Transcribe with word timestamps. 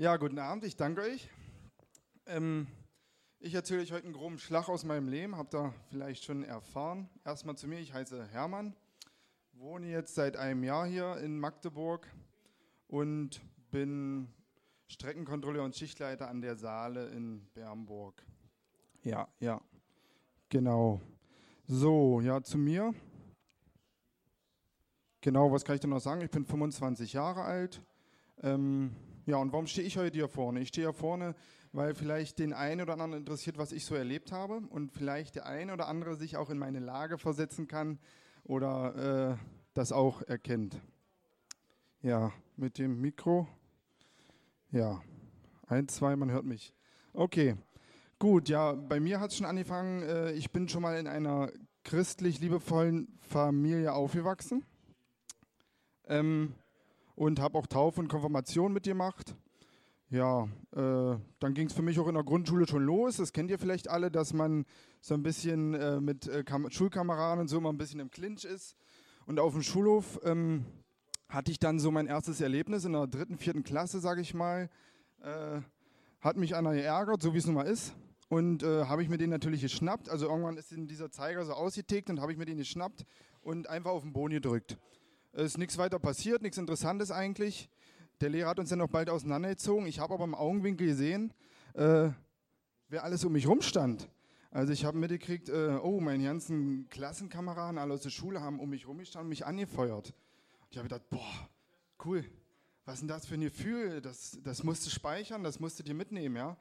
Ja, 0.00 0.16
guten 0.16 0.38
Abend, 0.38 0.64
ich 0.64 0.76
danke 0.76 1.02
euch. 1.02 1.28
Ähm, 2.24 2.66
ich 3.38 3.52
erzähle 3.52 3.82
euch 3.82 3.92
heute 3.92 4.06
einen 4.06 4.14
groben 4.14 4.38
Schlag 4.38 4.70
aus 4.70 4.82
meinem 4.82 5.08
Leben, 5.08 5.36
habt 5.36 5.54
ihr 5.54 5.74
vielleicht 5.90 6.24
schon 6.24 6.42
erfahren. 6.42 7.10
Erstmal 7.22 7.54
zu 7.58 7.68
mir, 7.68 7.80
ich 7.80 7.92
heiße 7.92 8.28
Hermann, 8.28 8.74
wohne 9.52 9.88
jetzt 9.88 10.14
seit 10.14 10.38
einem 10.38 10.64
Jahr 10.64 10.86
hier 10.86 11.18
in 11.18 11.38
Magdeburg 11.38 12.06
und 12.88 13.42
bin 13.70 14.28
Streckenkontrolleur 14.86 15.64
und 15.64 15.76
Schichtleiter 15.76 16.30
an 16.30 16.40
der 16.40 16.56
Saale 16.56 17.08
in 17.08 17.44
Bernburg. 17.52 18.24
Ja, 19.02 19.28
ja, 19.38 19.60
genau. 20.48 21.02
So, 21.66 22.22
ja, 22.22 22.42
zu 22.42 22.56
mir. 22.56 22.94
Genau, 25.20 25.52
was 25.52 25.62
kann 25.62 25.74
ich 25.74 25.82
denn 25.82 25.90
noch 25.90 26.00
sagen? 26.00 26.22
Ich 26.22 26.30
bin 26.30 26.46
25 26.46 27.12
Jahre 27.12 27.42
alt. 27.42 27.82
Ähm, 28.42 28.96
ja, 29.30 29.36
und 29.36 29.52
warum 29.52 29.68
stehe 29.68 29.86
ich 29.86 29.96
heute 29.96 30.16
hier 30.16 30.28
vorne? 30.28 30.58
Ich 30.58 30.68
stehe 30.68 30.88
hier 30.88 30.92
vorne, 30.92 31.36
weil 31.70 31.94
vielleicht 31.94 32.40
den 32.40 32.52
einen 32.52 32.80
oder 32.80 32.94
anderen 32.94 33.12
interessiert, 33.12 33.58
was 33.58 33.70
ich 33.70 33.84
so 33.84 33.94
erlebt 33.94 34.32
habe 34.32 34.56
und 34.70 34.90
vielleicht 34.90 35.36
der 35.36 35.46
eine 35.46 35.72
oder 35.72 35.86
andere 35.86 36.16
sich 36.16 36.36
auch 36.36 36.50
in 36.50 36.58
meine 36.58 36.80
Lage 36.80 37.16
versetzen 37.16 37.68
kann 37.68 38.00
oder 38.42 39.38
äh, 39.38 39.44
das 39.72 39.92
auch 39.92 40.22
erkennt. 40.22 40.80
Ja, 42.02 42.32
mit 42.56 42.78
dem 42.78 43.00
Mikro. 43.00 43.46
Ja, 44.72 45.00
ein, 45.68 45.86
zwei, 45.86 46.16
man 46.16 46.32
hört 46.32 46.44
mich. 46.44 46.74
Okay, 47.12 47.54
gut, 48.18 48.48
ja, 48.48 48.72
bei 48.72 48.98
mir 48.98 49.20
hat 49.20 49.30
es 49.30 49.36
schon 49.36 49.46
angefangen. 49.46 50.02
Äh, 50.02 50.32
ich 50.32 50.50
bin 50.50 50.68
schon 50.68 50.82
mal 50.82 50.98
in 50.98 51.06
einer 51.06 51.52
christlich 51.84 52.40
liebevollen 52.40 53.16
Familie 53.20 53.92
aufgewachsen. 53.92 54.64
Ähm, 56.08 56.56
und 57.20 57.38
habe 57.38 57.58
auch 57.58 57.66
Taufe 57.66 58.00
und 58.00 58.08
Konfirmation 58.08 58.72
mitgemacht. 58.72 59.36
Ja, 60.08 60.44
äh, 60.72 61.18
dann 61.38 61.52
ging 61.52 61.66
es 61.66 61.74
für 61.74 61.82
mich 61.82 62.00
auch 62.00 62.08
in 62.08 62.14
der 62.14 62.24
Grundschule 62.24 62.66
schon 62.66 62.82
los. 62.82 63.18
Das 63.18 63.34
kennt 63.34 63.50
ihr 63.50 63.58
vielleicht 63.58 63.88
alle, 63.88 64.10
dass 64.10 64.32
man 64.32 64.64
so 65.02 65.12
ein 65.12 65.22
bisschen 65.22 65.74
äh, 65.74 66.00
mit 66.00 66.26
äh, 66.28 66.42
Schulkameraden 66.70 67.42
und 67.42 67.48
so 67.48 67.58
immer 67.58 67.68
ein 67.68 67.76
bisschen 67.76 68.00
im 68.00 68.10
Clinch 68.10 68.46
ist. 68.46 68.74
Und 69.26 69.38
auf 69.38 69.52
dem 69.52 69.62
Schulhof 69.62 70.18
ähm, 70.24 70.64
hatte 71.28 71.50
ich 71.50 71.58
dann 71.58 71.78
so 71.78 71.90
mein 71.90 72.06
erstes 72.06 72.40
Erlebnis 72.40 72.86
in 72.86 72.94
der 72.94 73.06
dritten, 73.06 73.36
vierten 73.36 73.64
Klasse, 73.64 74.00
sage 74.00 74.22
ich 74.22 74.32
mal. 74.32 74.70
Äh, 75.22 75.60
hat 76.22 76.38
mich 76.38 76.56
einer 76.56 76.72
geärgert, 76.72 77.20
so 77.20 77.34
wie 77.34 77.38
es 77.38 77.44
nun 77.44 77.56
mal 77.56 77.66
ist. 77.66 77.94
Und 78.30 78.62
äh, 78.62 78.86
habe 78.86 79.02
ich 79.02 79.10
mir 79.10 79.18
den 79.18 79.28
natürlich 79.28 79.60
geschnappt. 79.60 80.08
Also 80.08 80.26
irgendwann 80.26 80.56
ist 80.56 80.72
dieser 80.74 81.10
Zeiger 81.10 81.44
so 81.44 81.52
ausgetickt 81.52 82.08
und 82.08 82.22
habe 82.22 82.32
ich 82.32 82.38
mir 82.38 82.46
den 82.46 82.56
geschnappt 82.56 83.04
und 83.42 83.68
einfach 83.68 83.90
auf 83.90 84.04
den 84.04 84.14
Boden 84.14 84.32
gedrückt. 84.32 84.78
Es 85.32 85.52
ist 85.52 85.58
nichts 85.58 85.78
weiter 85.78 86.00
passiert, 86.00 86.42
nichts 86.42 86.58
Interessantes 86.58 87.12
eigentlich. 87.12 87.68
Der 88.20 88.30
Lehrer 88.30 88.50
hat 88.50 88.58
uns 88.58 88.70
dann 88.70 88.80
noch 88.80 88.88
bald 88.88 89.08
auseinandergezogen. 89.08 89.86
Ich 89.86 90.00
habe 90.00 90.14
aber 90.14 90.24
im 90.24 90.34
Augenwinkel 90.34 90.88
gesehen, 90.88 91.32
äh, 91.74 92.10
wer 92.88 93.04
alles 93.04 93.24
um 93.24 93.32
mich 93.32 93.46
rumstand. 93.46 94.10
Also 94.50 94.72
ich 94.72 94.84
habe 94.84 94.98
mitgekriegt, 94.98 95.48
äh, 95.48 95.78
oh, 95.80 96.00
meine 96.00 96.24
ganzen 96.24 96.88
Klassenkameraden, 96.88 97.78
alle 97.78 97.94
aus 97.94 98.02
der 98.02 98.10
Schule 98.10 98.40
haben 98.40 98.58
um 98.58 98.70
mich 98.70 98.88
rumgestanden 98.88 99.26
und 99.26 99.28
mich 99.28 99.46
angefeuert. 99.46 100.12
Ich 100.68 100.78
habe 100.78 100.88
gedacht, 100.88 101.08
boah, 101.08 101.48
cool, 102.04 102.24
was 102.84 102.94
ist 102.94 103.00
denn 103.02 103.08
das 103.08 103.26
für 103.26 103.34
ein 103.34 103.42
Gefühl? 103.42 104.00
Das, 104.00 104.36
das 104.42 104.64
musst 104.64 104.84
du 104.84 104.90
speichern, 104.90 105.44
das 105.44 105.60
musst 105.60 105.78
du 105.78 105.84
dir 105.84 105.94
mitnehmen, 105.94 106.34
ja. 106.34 106.56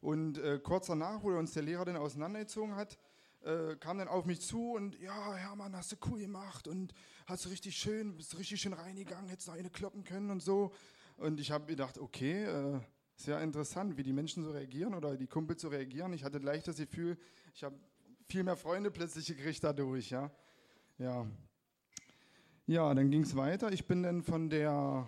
Und 0.00 0.38
äh, 0.38 0.58
kurz 0.62 0.86
danach, 0.86 1.22
wo 1.22 1.28
uns 1.28 1.52
der 1.52 1.62
Lehrer 1.62 1.84
dann 1.84 1.96
auseinandergezogen 1.96 2.74
hat, 2.74 2.98
äh, 3.44 3.76
kam 3.76 3.98
dann 3.98 4.08
auf 4.08 4.24
mich 4.24 4.40
zu 4.40 4.72
und 4.72 4.98
ja, 5.00 5.34
Hermann, 5.34 5.76
hast 5.76 5.92
du 5.92 5.96
cool 6.08 6.18
gemacht 6.18 6.66
und 6.66 6.94
hast 7.26 7.44
du 7.44 7.50
richtig 7.50 7.76
schön, 7.76 8.16
bist 8.16 8.38
richtig 8.38 8.60
schön 8.60 8.72
reingegangen, 8.72 9.28
hättest 9.28 9.48
noch 9.48 9.54
eine 9.54 9.70
kloppen 9.70 10.02
können 10.02 10.30
und 10.30 10.42
so. 10.42 10.72
Und 11.18 11.38
ich 11.38 11.50
habe 11.50 11.66
gedacht, 11.66 11.98
okay, 11.98 12.44
äh, 12.44 12.80
sehr 13.16 13.40
interessant, 13.42 13.96
wie 13.98 14.02
die 14.02 14.14
Menschen 14.14 14.42
so 14.44 14.50
reagieren 14.50 14.94
oder 14.94 15.16
die 15.16 15.26
Kumpel 15.26 15.58
so 15.58 15.68
reagieren. 15.68 16.12
Ich 16.14 16.24
hatte 16.24 16.40
gleich 16.40 16.64
das 16.64 16.76
Gefühl, 16.76 17.18
ich 17.54 17.62
habe 17.62 17.78
viel 18.28 18.42
mehr 18.44 18.56
Freunde 18.56 18.90
plötzlich 18.90 19.26
gekriegt 19.26 19.62
dadurch, 19.62 20.10
ja. 20.10 20.30
Ja, 20.98 21.26
ja 22.66 22.94
dann 22.94 23.10
ging 23.10 23.24
es 23.24 23.36
weiter. 23.36 23.70
Ich 23.72 23.86
bin 23.86 24.02
dann 24.02 24.22
von 24.22 24.48
der, 24.48 25.06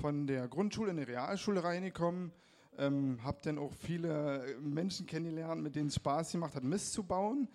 von 0.00 0.26
der 0.26 0.48
Grundschule 0.48 0.90
in 0.90 0.96
die 0.96 1.04
Realschule 1.04 1.62
reingekommen. 1.62 2.32
Ähm, 2.78 3.22
habe 3.22 3.38
dann 3.42 3.58
auch 3.58 3.72
viele 3.72 4.58
Menschen 4.60 5.06
kennengelernt, 5.06 5.62
mit 5.62 5.76
denen 5.76 5.86
es 5.86 5.94
Spaß 5.94 6.32
gemacht 6.32 6.56
hat, 6.56 6.64
Mist 6.64 6.92
zu 6.92 7.04
bauen 7.04 7.48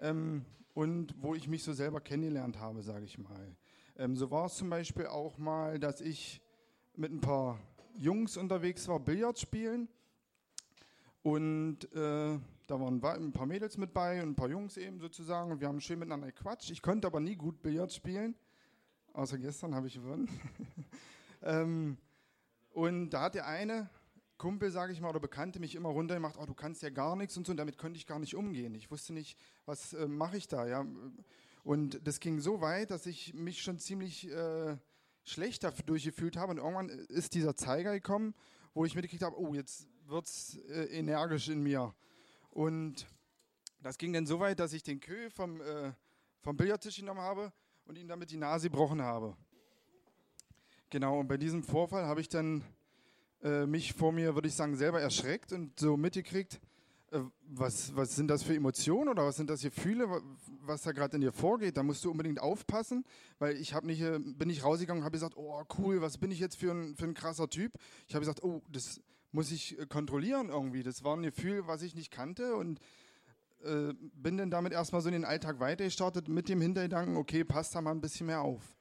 ähm, 0.00 0.44
und 0.74 1.14
wo 1.18 1.34
ich 1.34 1.48
mich 1.48 1.62
so 1.64 1.72
selber 1.72 2.00
kennengelernt 2.00 2.58
habe, 2.58 2.82
sage 2.82 3.04
ich 3.04 3.18
mal. 3.18 3.56
Ähm, 3.96 4.16
so 4.16 4.30
war 4.30 4.46
es 4.46 4.56
zum 4.56 4.68
Beispiel 4.68 5.06
auch 5.06 5.38
mal, 5.38 5.78
dass 5.78 6.00
ich 6.00 6.42
mit 6.96 7.12
ein 7.12 7.20
paar 7.20 7.58
Jungs 7.96 8.36
unterwegs 8.36 8.86
war, 8.88 9.00
Billard 9.00 9.38
spielen. 9.38 9.88
Und 11.22 11.84
äh, 11.92 12.38
da 12.66 12.80
waren 12.80 13.02
ein 13.04 13.32
paar 13.32 13.46
Mädels 13.46 13.78
mit 13.78 13.92
bei 13.92 14.22
und 14.22 14.30
ein 14.30 14.36
paar 14.36 14.48
Jungs 14.48 14.76
eben 14.76 15.00
sozusagen. 15.00 15.50
Und 15.50 15.60
wir 15.60 15.68
haben 15.68 15.80
schön 15.80 15.98
miteinander 15.98 16.28
gequatscht. 16.28 16.70
Ich 16.70 16.82
konnte 16.82 17.06
aber 17.06 17.20
nie 17.20 17.36
gut 17.36 17.62
Billard 17.62 17.92
spielen. 17.92 18.34
Außer 19.12 19.38
gestern 19.38 19.74
habe 19.74 19.86
ich 19.86 19.94
gewonnen. 19.94 20.28
ähm, 21.42 21.96
und 22.70 23.10
da 23.10 23.22
hat 23.22 23.34
der 23.34 23.46
eine 23.46 23.88
Kumpel, 24.38 24.70
sage 24.70 24.92
ich 24.92 25.00
mal, 25.00 25.10
oder 25.10 25.20
Bekannte 25.20 25.60
mich 25.60 25.74
immer 25.74 25.88
runtergemacht, 25.88 26.36
oh, 26.38 26.46
du 26.46 26.54
kannst 26.54 26.82
ja 26.82 26.90
gar 26.90 27.16
nichts 27.16 27.36
und 27.36 27.46
so, 27.46 27.52
und 27.52 27.56
damit 27.56 27.78
konnte 27.78 27.98
ich 27.98 28.06
gar 28.06 28.18
nicht 28.18 28.34
umgehen. 28.34 28.74
Ich 28.74 28.90
wusste 28.90 29.12
nicht, 29.12 29.38
was 29.64 29.94
äh, 29.94 30.06
mache 30.06 30.36
ich 30.36 30.46
da, 30.48 30.66
ja. 30.66 30.86
Und 31.64 32.06
das 32.06 32.20
ging 32.20 32.38
so 32.40 32.60
weit, 32.60 32.90
dass 32.90 33.06
ich 33.06 33.34
mich 33.34 33.62
schon 33.62 33.78
ziemlich 33.78 34.30
äh, 34.30 34.76
schlecht 35.24 35.64
dadurch 35.64 36.04
gefühlt 36.04 36.36
habe. 36.36 36.52
Und 36.52 36.58
irgendwann 36.58 36.88
ist 36.88 37.34
dieser 37.34 37.56
Zeiger 37.56 37.92
gekommen, 37.92 38.34
wo 38.74 38.84
ich 38.84 38.94
mitgekriegt 38.94 39.22
habe, 39.22 39.38
oh, 39.40 39.54
jetzt 39.54 39.88
wird 40.06 40.26
es 40.26 40.58
äh, 40.68 40.84
energisch 40.96 41.48
in 41.48 41.62
mir. 41.62 41.94
Und 42.50 43.06
das 43.80 43.98
ging 43.98 44.12
dann 44.12 44.26
so 44.26 44.38
weit, 44.38 44.60
dass 44.60 44.72
ich 44.72 44.82
den 44.82 45.00
Kö 45.00 45.30
vom, 45.30 45.60
äh, 45.60 45.92
vom 46.42 46.56
Billardtisch 46.56 46.96
genommen 46.96 47.20
habe 47.20 47.52
und 47.84 47.98
ihm 47.98 48.08
damit 48.08 48.30
die 48.30 48.36
Nase 48.36 48.70
gebrochen 48.70 49.02
habe. 49.02 49.36
Genau, 50.90 51.18
und 51.18 51.26
bei 51.26 51.36
diesem 51.36 51.62
Vorfall 51.62 52.04
habe 52.04 52.20
ich 52.20 52.28
dann 52.28 52.62
äh, 53.42 53.66
mich 53.66 53.92
vor 53.92 54.12
mir, 54.12 54.34
würde 54.34 54.48
ich 54.48 54.54
sagen, 54.54 54.76
selber 54.76 55.00
erschreckt 55.00 55.52
und 55.52 55.78
so 55.78 55.96
mitgekriegt, 55.96 56.60
äh, 57.12 57.20
was, 57.48 57.94
was 57.94 58.16
sind 58.16 58.28
das 58.28 58.42
für 58.42 58.54
Emotionen 58.54 59.08
oder 59.08 59.24
was 59.24 59.36
sind 59.36 59.48
das 59.48 59.62
Gefühle, 59.62 60.08
was 60.62 60.82
da 60.82 60.92
gerade 60.92 61.16
in 61.16 61.20
dir 61.20 61.32
vorgeht? 61.32 61.76
Da 61.76 61.82
musst 61.82 62.04
du 62.04 62.10
unbedingt 62.10 62.40
aufpassen, 62.40 63.04
weil 63.38 63.56
ich 63.56 63.80
nicht, 63.82 64.00
äh, 64.00 64.18
bin 64.18 64.48
nicht 64.48 64.64
rausgegangen 64.64 65.02
und 65.02 65.04
habe 65.04 65.16
gesagt, 65.16 65.36
oh 65.36 65.62
cool, 65.78 66.00
was 66.00 66.18
bin 66.18 66.30
ich 66.30 66.40
jetzt 66.40 66.56
für 66.56 66.72
ein, 66.72 66.96
für 66.96 67.04
ein 67.04 67.14
krasser 67.14 67.48
Typ? 67.48 67.72
Ich 68.08 68.14
habe 68.14 68.22
gesagt, 68.22 68.42
oh, 68.42 68.62
das 68.70 69.00
muss 69.32 69.52
ich 69.52 69.78
äh, 69.78 69.86
kontrollieren 69.86 70.48
irgendwie. 70.48 70.82
Das 70.82 71.04
war 71.04 71.16
ein 71.16 71.22
Gefühl, 71.22 71.66
was 71.66 71.82
ich 71.82 71.94
nicht 71.94 72.10
kannte 72.10 72.56
und 72.56 72.80
äh, 73.64 73.94
bin 74.14 74.36
dann 74.36 74.50
damit 74.50 74.72
erstmal 74.72 75.00
so 75.00 75.08
in 75.08 75.14
den 75.14 75.24
Alltag 75.24 75.60
weitergestartet 75.60 76.28
mit 76.28 76.48
dem 76.48 76.60
Hintergedanken, 76.60 77.16
okay, 77.16 77.44
passt 77.44 77.74
da 77.74 77.80
mal 77.80 77.92
ein 77.92 78.00
bisschen 78.00 78.26
mehr 78.26 78.42
auf. 78.42 78.75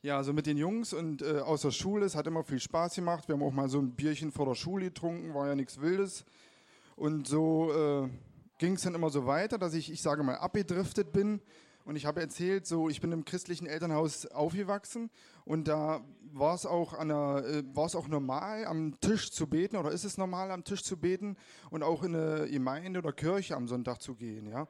Ja, 0.00 0.22
so 0.22 0.32
mit 0.32 0.46
den 0.46 0.56
Jungs 0.56 0.92
und 0.92 1.22
äh, 1.22 1.40
aus 1.40 1.62
der 1.62 1.72
Schule, 1.72 2.06
es 2.06 2.14
hat 2.14 2.28
immer 2.28 2.44
viel 2.44 2.60
Spaß 2.60 2.94
gemacht. 2.94 3.26
Wir 3.26 3.34
haben 3.34 3.42
auch 3.42 3.52
mal 3.52 3.68
so 3.68 3.80
ein 3.80 3.96
Bierchen 3.96 4.30
vor 4.30 4.46
der 4.46 4.54
Schule 4.54 4.84
getrunken, 4.84 5.34
war 5.34 5.48
ja 5.48 5.56
nichts 5.56 5.80
Wildes. 5.80 6.24
Und 6.94 7.26
so 7.26 7.72
äh, 7.72 8.08
ging 8.58 8.74
es 8.74 8.82
dann 8.82 8.94
immer 8.94 9.10
so 9.10 9.26
weiter, 9.26 9.58
dass 9.58 9.74
ich, 9.74 9.90
ich 9.90 10.00
sage 10.00 10.22
mal, 10.22 10.36
abgedriftet 10.36 11.10
bin. 11.10 11.40
Und 11.84 11.96
ich 11.96 12.06
habe 12.06 12.20
erzählt, 12.20 12.64
so 12.64 12.88
ich 12.88 13.00
bin 13.00 13.10
im 13.10 13.24
christlichen 13.24 13.66
Elternhaus 13.66 14.26
aufgewachsen 14.26 15.10
und 15.44 15.66
da 15.66 16.04
war 16.32 16.54
es 16.54 16.64
auch, 16.64 16.92
äh, 16.92 17.64
auch 17.74 18.08
normal, 18.08 18.66
am 18.66 19.00
Tisch 19.00 19.32
zu 19.32 19.48
beten 19.48 19.76
oder 19.76 19.90
ist 19.90 20.04
es 20.04 20.16
normal, 20.16 20.52
am 20.52 20.62
Tisch 20.62 20.84
zu 20.84 20.96
beten 20.96 21.36
und 21.70 21.82
auch 21.82 22.04
in 22.04 22.14
eine 22.14 22.48
Gemeinde 22.48 23.00
oder 23.00 23.12
Kirche 23.12 23.56
am 23.56 23.66
Sonntag 23.66 24.00
zu 24.00 24.14
gehen, 24.14 24.46
ja. 24.46 24.68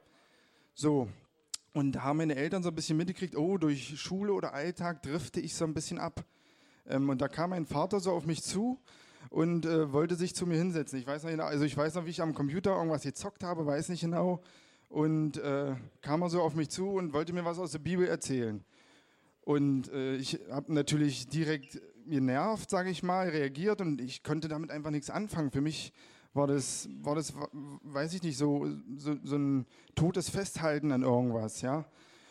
So, 0.75 1.09
und 1.79 1.93
da 1.93 2.03
haben 2.03 2.17
meine 2.17 2.35
Eltern 2.35 2.63
so 2.63 2.71
ein 2.71 2.75
bisschen 2.75 2.97
mitgekriegt, 2.97 3.37
oh, 3.37 3.57
durch 3.57 4.01
Schule 4.01 4.33
oder 4.33 4.53
Alltag 4.53 5.03
drifte 5.03 5.41
ich 5.41 5.55
so 5.55 5.65
ein 5.65 5.75
bisschen 5.75 5.99
ab. 5.99 6.25
Ähm, 6.87 7.09
und 7.09 7.21
da 7.21 7.29
kam 7.29 7.51
mein 7.51 7.67
Vater 7.67 8.01
so 8.01 8.13
auf 8.13 8.27
mich 8.27 8.43
zu 8.43 8.81
und 9.31 9.65
äh, 9.65 9.93
wollte 9.93 10.17
sich 10.17 10.35
zu 10.35 10.47
mir 10.47 10.57
hinsetzen. 10.57 10.99
Ich 10.99 11.07
weiß 11.07 11.23
noch 11.23 11.31
genau, 11.31 11.45
also 11.45 11.65
ich 11.65 11.77
weiß 11.77 11.95
noch, 11.95 12.05
wie 12.05 12.11
ich 12.11 12.21
am 12.21 12.35
Computer 12.35 12.75
irgendwas 12.75 13.03
gezockt 13.03 13.45
habe, 13.45 13.65
weiß 13.65 13.91
nicht 13.91 14.01
genau. 14.01 14.43
Und 14.89 15.37
äh, 15.39 15.77
kam 16.01 16.23
er 16.23 16.31
so 16.31 16.43
auf 16.43 16.55
mich 16.55 16.71
zu 16.71 16.89
und 16.89 17.13
wollte 17.13 17.33
mir 17.33 17.45
was 17.45 17.59
aus 17.59 17.73
der 17.73 17.79
Bibel 17.79 18.07
erzählen. 18.07 18.65
Und 19.43 19.93
äh, 19.93 20.17
ich 20.17 20.41
habe 20.51 20.75
natürlich 20.75 21.29
direkt 21.29 21.81
genervt, 22.07 22.71
sage 22.71 22.91
ich 22.91 23.03
mal, 23.03 23.29
reagiert 23.29 23.81
und 23.81 24.01
ich 24.01 24.23
konnte 24.23 24.49
damit 24.49 24.71
einfach 24.71 24.91
nichts 24.91 25.11
anfangen. 25.11 25.51
Für 25.51 25.61
mich 25.61 25.93
war 26.35 26.47
das, 26.47 26.89
war 27.03 27.15
das 27.15 27.33
weiß 27.83 28.15
ich 28.15 28.23
nicht, 28.23 28.37
so, 28.37 28.67
so, 28.97 29.17
so 29.23 29.37
ein 29.37 29.67
totes 29.95 30.29
Festhalten 30.29 30.93
an 30.93 31.03
irgendwas, 31.03 31.63
ja. 31.63 31.87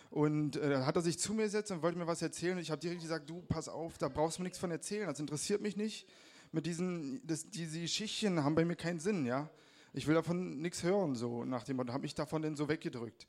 Und 0.09 0.55
äh, 0.55 0.83
hat 0.83 0.95
er 0.95 1.01
sich 1.01 1.19
zu 1.19 1.33
mir 1.33 1.43
gesetzt 1.43 1.71
und 1.71 1.81
wollte 1.81 1.97
mir 1.97 2.07
was 2.07 2.21
erzählen. 2.21 2.55
Und 2.55 2.61
ich 2.61 2.71
habe 2.71 2.79
direkt 2.79 3.01
gesagt, 3.01 3.29
du, 3.29 3.41
pass 3.41 3.67
auf, 3.67 3.97
da 3.97 4.07
brauchst 4.07 4.37
du 4.37 4.41
mir 4.41 4.45
nichts 4.45 4.59
von 4.59 4.71
erzählen, 4.71 5.07
das 5.07 5.19
interessiert 5.19 5.61
mich 5.61 5.75
nicht. 5.75 6.07
Mit 6.51 6.65
diesen, 6.65 7.21
das, 7.27 7.49
diese 7.49 7.85
Schichtchen 7.87 8.43
haben 8.43 8.55
bei 8.55 8.63
mir 8.63 8.75
keinen 8.75 8.99
Sinn, 8.99 9.25
ja. 9.25 9.49
Ich 9.93 10.07
will 10.07 10.15
davon 10.15 10.61
nichts 10.61 10.83
hören, 10.83 11.15
so 11.15 11.43
nach 11.43 11.63
dem 11.63 11.77
Motto, 11.77 11.91
habe 11.91 12.03
mich 12.03 12.15
davon 12.15 12.41
dann 12.41 12.55
so 12.55 12.69
weggedrückt. 12.69 13.27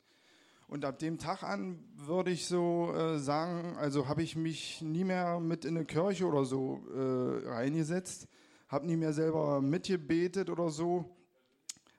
Und 0.67 0.85
ab 0.85 0.99
dem 0.99 1.17
Tag 1.17 1.41
an 1.41 1.83
würde 1.95 2.29
ich 2.29 2.45
so 2.45 2.93
äh, 2.93 3.17
sagen, 3.17 3.75
also 3.77 4.07
habe 4.07 4.21
ich 4.21 4.35
mich 4.35 4.81
nie 4.81 5.03
mehr 5.03 5.39
mit 5.39 5.65
in 5.65 5.75
eine 5.75 5.85
Kirche 5.85 6.27
oder 6.27 6.45
so 6.45 6.83
äh, 6.93 7.49
reingesetzt, 7.49 8.27
habe 8.69 8.85
nie 8.85 8.95
mehr 8.95 9.13
selber 9.13 9.61
mitgebetet 9.61 10.49
oder 10.49 10.69
so, 10.69 11.05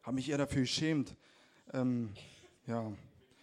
habe 0.03 0.15
mich 0.15 0.31
eher 0.31 0.39
dafür 0.39 0.63
geschämt. 0.63 1.17
Ähm, 1.73 2.15
ja, 2.67 2.91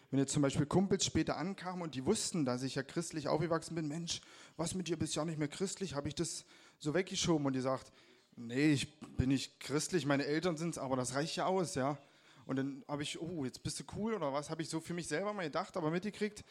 wenn 0.09 0.19
jetzt 0.19 0.31
zum 0.31 0.41
Beispiel 0.41 0.65
Kumpels 0.65 1.05
später 1.05 1.37
ankamen 1.37 1.81
und 1.81 1.93
die 1.93 2.05
wussten, 2.05 2.45
dass 2.45 2.63
ich 2.63 2.75
ja 2.75 2.83
christlich 2.83 3.27
aufgewachsen 3.27 3.75
bin, 3.75 3.89
Mensch, 3.89 4.21
was 4.55 4.73
mit 4.73 4.87
dir 4.87 4.97
bist 4.97 5.15
ja 5.15 5.25
nicht 5.25 5.37
mehr 5.37 5.49
christlich, 5.49 5.93
habe 5.95 6.07
ich 6.07 6.15
das 6.15 6.45
so 6.79 6.93
weggeschoben 6.93 7.45
und 7.45 7.53
die 7.53 7.59
sagt, 7.59 7.91
nee, 8.37 8.71
ich 8.71 8.99
bin 9.01 9.29
nicht 9.29 9.59
christlich, 9.59 10.05
meine 10.05 10.25
Eltern 10.25 10.55
sind 10.55 10.71
es, 10.71 10.77
aber 10.77 10.95
das 10.95 11.13
reicht 11.13 11.35
ja 11.35 11.45
aus, 11.45 11.75
ja. 11.75 11.97
Und 12.45 12.55
dann 12.55 12.85
habe 12.87 13.03
ich, 13.03 13.19
oh, 13.19 13.43
jetzt 13.43 13.61
bist 13.63 13.81
du 13.81 13.83
cool 13.97 14.13
oder 14.13 14.31
was, 14.31 14.49
habe 14.49 14.61
ich 14.61 14.69
so 14.69 14.79
für 14.79 14.93
mich 14.93 15.09
selber 15.09 15.33
mal 15.33 15.43
gedacht, 15.43 15.75
aber 15.75 15.91
mitgekriegt, 15.91 16.45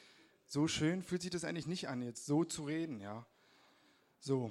so 0.44 0.68
schön 0.68 1.02
fühlt 1.02 1.22
sich 1.22 1.30
das 1.30 1.44
eigentlich 1.44 1.66
nicht 1.66 1.88
an, 1.88 2.02
jetzt 2.02 2.26
so 2.26 2.44
zu 2.44 2.64
reden, 2.64 3.00
ja. 3.00 3.24
So, 4.20 4.50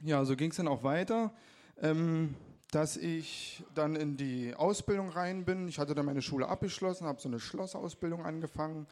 ja, 0.00 0.24
so 0.24 0.36
ging 0.36 0.50
es 0.50 0.56
dann 0.56 0.68
auch 0.68 0.82
weiter, 0.82 1.32
ähm, 1.80 2.34
dass 2.70 2.96
ich 2.96 3.64
dann 3.74 3.96
in 3.96 4.16
die 4.16 4.54
Ausbildung 4.54 5.08
rein 5.08 5.44
bin. 5.44 5.68
Ich 5.68 5.78
hatte 5.78 5.94
dann 5.94 6.06
meine 6.06 6.22
Schule 6.22 6.48
abgeschlossen, 6.48 7.06
habe 7.06 7.20
so 7.20 7.28
eine 7.28 7.40
Schlossausbildung 7.40 8.24
angefangen. 8.24 8.86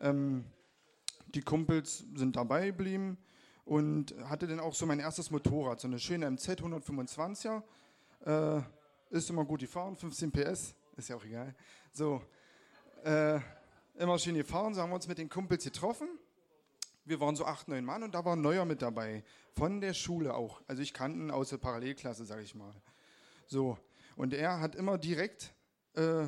Ähm, 0.00 0.44
die 1.34 1.42
Kumpels 1.42 2.04
sind 2.14 2.36
dabei 2.36 2.66
geblieben 2.66 3.18
und 3.64 4.14
hatte 4.24 4.46
dann 4.46 4.60
auch 4.60 4.74
so 4.74 4.86
mein 4.86 4.98
erstes 4.98 5.30
Motorrad, 5.30 5.80
so 5.80 5.88
eine 5.88 5.98
schöne 5.98 6.30
MZ 6.30 6.60
125er. 6.60 7.62
Äh, 8.24 8.62
ist 9.10 9.30
immer 9.30 9.44
gut 9.44 9.60
gefahren, 9.60 9.96
15 9.96 10.30
PS, 10.30 10.74
ist 10.96 11.08
ja 11.08 11.16
auch 11.16 11.24
egal. 11.24 11.54
So, 11.92 12.20
äh, 13.04 13.40
immer 13.98 14.18
schön 14.18 14.34
gefahren, 14.34 14.74
so 14.74 14.82
haben 14.82 14.90
wir 14.90 14.96
uns 14.96 15.08
mit 15.08 15.18
den 15.18 15.28
Kumpels 15.28 15.64
getroffen. 15.64 16.08
Wir 17.08 17.20
waren 17.20 17.36
so 17.36 17.46
acht, 17.46 17.68
neun 17.68 17.86
Mann 17.86 18.02
und 18.02 18.14
da 18.14 18.26
war 18.26 18.36
ein 18.36 18.42
neuer 18.42 18.66
mit 18.66 18.82
dabei, 18.82 19.24
von 19.54 19.80
der 19.80 19.94
Schule 19.94 20.34
auch. 20.34 20.60
Also 20.66 20.82
ich 20.82 20.92
kannte 20.92 21.18
ihn 21.18 21.30
aus 21.30 21.48
der 21.48 21.56
Parallelklasse, 21.56 22.26
sag 22.26 22.42
ich 22.42 22.54
mal. 22.54 22.74
So, 23.46 23.78
und 24.14 24.34
er 24.34 24.60
hat 24.60 24.74
immer 24.74 24.98
direkt, 24.98 25.54
äh, 25.94 26.26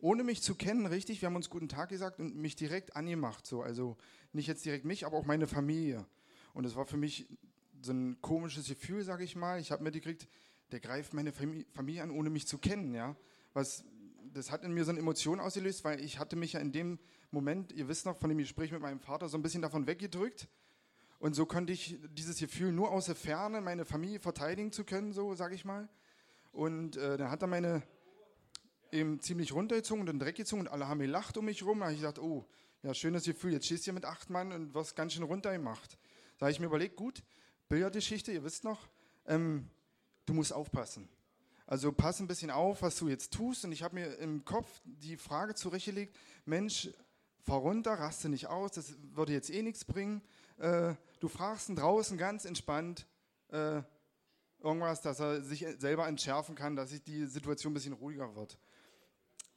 ohne 0.00 0.24
mich 0.24 0.42
zu 0.42 0.56
kennen, 0.56 0.86
richtig, 0.86 1.22
wir 1.22 1.26
haben 1.26 1.36
uns 1.36 1.50
guten 1.50 1.68
Tag 1.68 1.90
gesagt 1.90 2.18
und 2.18 2.34
mich 2.34 2.56
direkt 2.56 2.96
angemacht. 2.96 3.46
So, 3.46 3.62
also 3.62 3.96
nicht 4.32 4.48
jetzt 4.48 4.64
direkt 4.64 4.84
mich, 4.84 5.06
aber 5.06 5.16
auch 5.16 5.24
meine 5.24 5.46
Familie. 5.46 6.04
Und 6.52 6.64
es 6.64 6.74
war 6.74 6.84
für 6.84 6.96
mich 6.96 7.28
so 7.80 7.92
ein 7.92 8.20
komisches 8.20 8.66
Gefühl, 8.66 9.04
sage 9.04 9.22
ich 9.22 9.36
mal. 9.36 9.60
Ich 9.60 9.70
habe 9.70 9.84
mitgekriegt, 9.84 10.26
der 10.72 10.80
greift 10.80 11.14
meine 11.14 11.32
Familie 11.32 12.02
an, 12.02 12.10
ohne 12.10 12.28
mich 12.28 12.48
zu 12.48 12.58
kennen, 12.58 12.92
ja. 12.92 13.14
Was, 13.52 13.84
das 14.34 14.50
hat 14.50 14.64
in 14.64 14.72
mir 14.72 14.84
so 14.84 14.90
eine 14.90 15.00
Emotion 15.00 15.40
ausgelöst, 15.40 15.84
weil 15.84 16.00
ich 16.00 16.18
hatte 16.18 16.36
mich 16.36 16.54
ja 16.54 16.60
in 16.60 16.72
dem 16.72 16.98
Moment, 17.30 17.72
ihr 17.72 17.88
wisst 17.88 18.06
noch 18.06 18.16
von 18.16 18.28
dem 18.28 18.38
Gespräch 18.38 18.72
mit 18.72 18.80
meinem 18.80 19.00
Vater, 19.00 19.28
so 19.28 19.36
ein 19.36 19.42
bisschen 19.42 19.62
davon 19.62 19.86
weggedrückt. 19.86 20.48
Und 21.18 21.34
so 21.34 21.46
konnte 21.46 21.72
ich 21.72 21.98
dieses 22.12 22.38
Gefühl 22.38 22.72
nur 22.72 22.90
aus 22.92 23.06
der 23.06 23.16
Ferne, 23.16 23.60
meine 23.60 23.84
Familie 23.84 24.20
verteidigen 24.20 24.70
zu 24.72 24.84
können, 24.84 25.12
so 25.12 25.34
sage 25.34 25.54
ich 25.54 25.64
mal. 25.64 25.88
Und 26.52 26.96
äh, 26.96 27.16
dann 27.16 27.30
hat 27.30 27.42
er 27.42 27.48
meine 27.48 27.82
eben 28.92 29.20
ziemlich 29.20 29.52
runtergezogen 29.52 30.00
und 30.00 30.06
dann 30.06 30.18
Dreck 30.18 30.36
gezogen 30.36 30.62
und 30.62 30.68
alle 30.68 30.88
haben 30.88 31.00
gelacht 31.00 31.36
um 31.36 31.44
mich 31.44 31.64
rum. 31.64 31.80
Da 31.80 31.86
habe 31.86 31.94
ich 31.94 32.00
gesagt, 32.00 32.18
oh, 32.18 32.46
ja, 32.82 32.94
schönes 32.94 33.24
Gefühl, 33.24 33.52
jetzt 33.52 33.68
du 33.68 33.74
hier 33.74 33.92
mit 33.92 34.04
acht 34.04 34.30
Mann 34.30 34.52
und 34.52 34.74
wirst 34.74 34.96
ganz 34.96 35.12
schön 35.12 35.24
runtergemacht. 35.24 35.98
Da 36.38 36.46
habe 36.46 36.52
ich 36.52 36.60
mir 36.60 36.66
überlegt, 36.66 36.96
gut, 36.96 37.22
Billardgeschichte, 37.68 38.32
ihr 38.32 38.44
wisst 38.44 38.64
noch, 38.64 38.88
ähm, 39.26 39.68
du 40.26 40.34
musst 40.34 40.52
aufpassen. 40.52 41.08
Also 41.68 41.92
pass 41.92 42.18
ein 42.18 42.26
bisschen 42.26 42.50
auf, 42.50 42.80
was 42.80 42.96
du 42.96 43.08
jetzt 43.08 43.30
tust. 43.30 43.66
Und 43.66 43.72
ich 43.72 43.82
habe 43.82 43.94
mir 43.94 44.16
im 44.16 44.42
Kopf 44.46 44.80
die 44.84 45.18
Frage 45.18 45.54
zurechtgelegt, 45.54 46.16
Mensch, 46.46 46.88
fahr 47.42 47.58
runter, 47.58 47.92
raste 47.92 48.30
nicht 48.30 48.46
aus, 48.46 48.72
das 48.72 48.94
würde 49.14 49.34
jetzt 49.34 49.50
eh 49.50 49.62
nichts 49.62 49.84
bringen. 49.84 50.22
Äh, 50.56 50.94
du 51.20 51.28
fragst 51.28 51.68
ihn 51.68 51.76
draußen 51.76 52.16
ganz 52.16 52.46
entspannt 52.46 53.06
äh, 53.48 53.82
irgendwas, 54.60 55.02
dass 55.02 55.20
er 55.20 55.42
sich 55.42 55.66
selber 55.78 56.08
entschärfen 56.08 56.54
kann, 56.54 56.74
dass 56.74 56.88
sich 56.88 57.02
die 57.02 57.26
Situation 57.26 57.72
ein 57.72 57.74
bisschen 57.74 57.92
ruhiger 57.92 58.34
wird. 58.34 58.58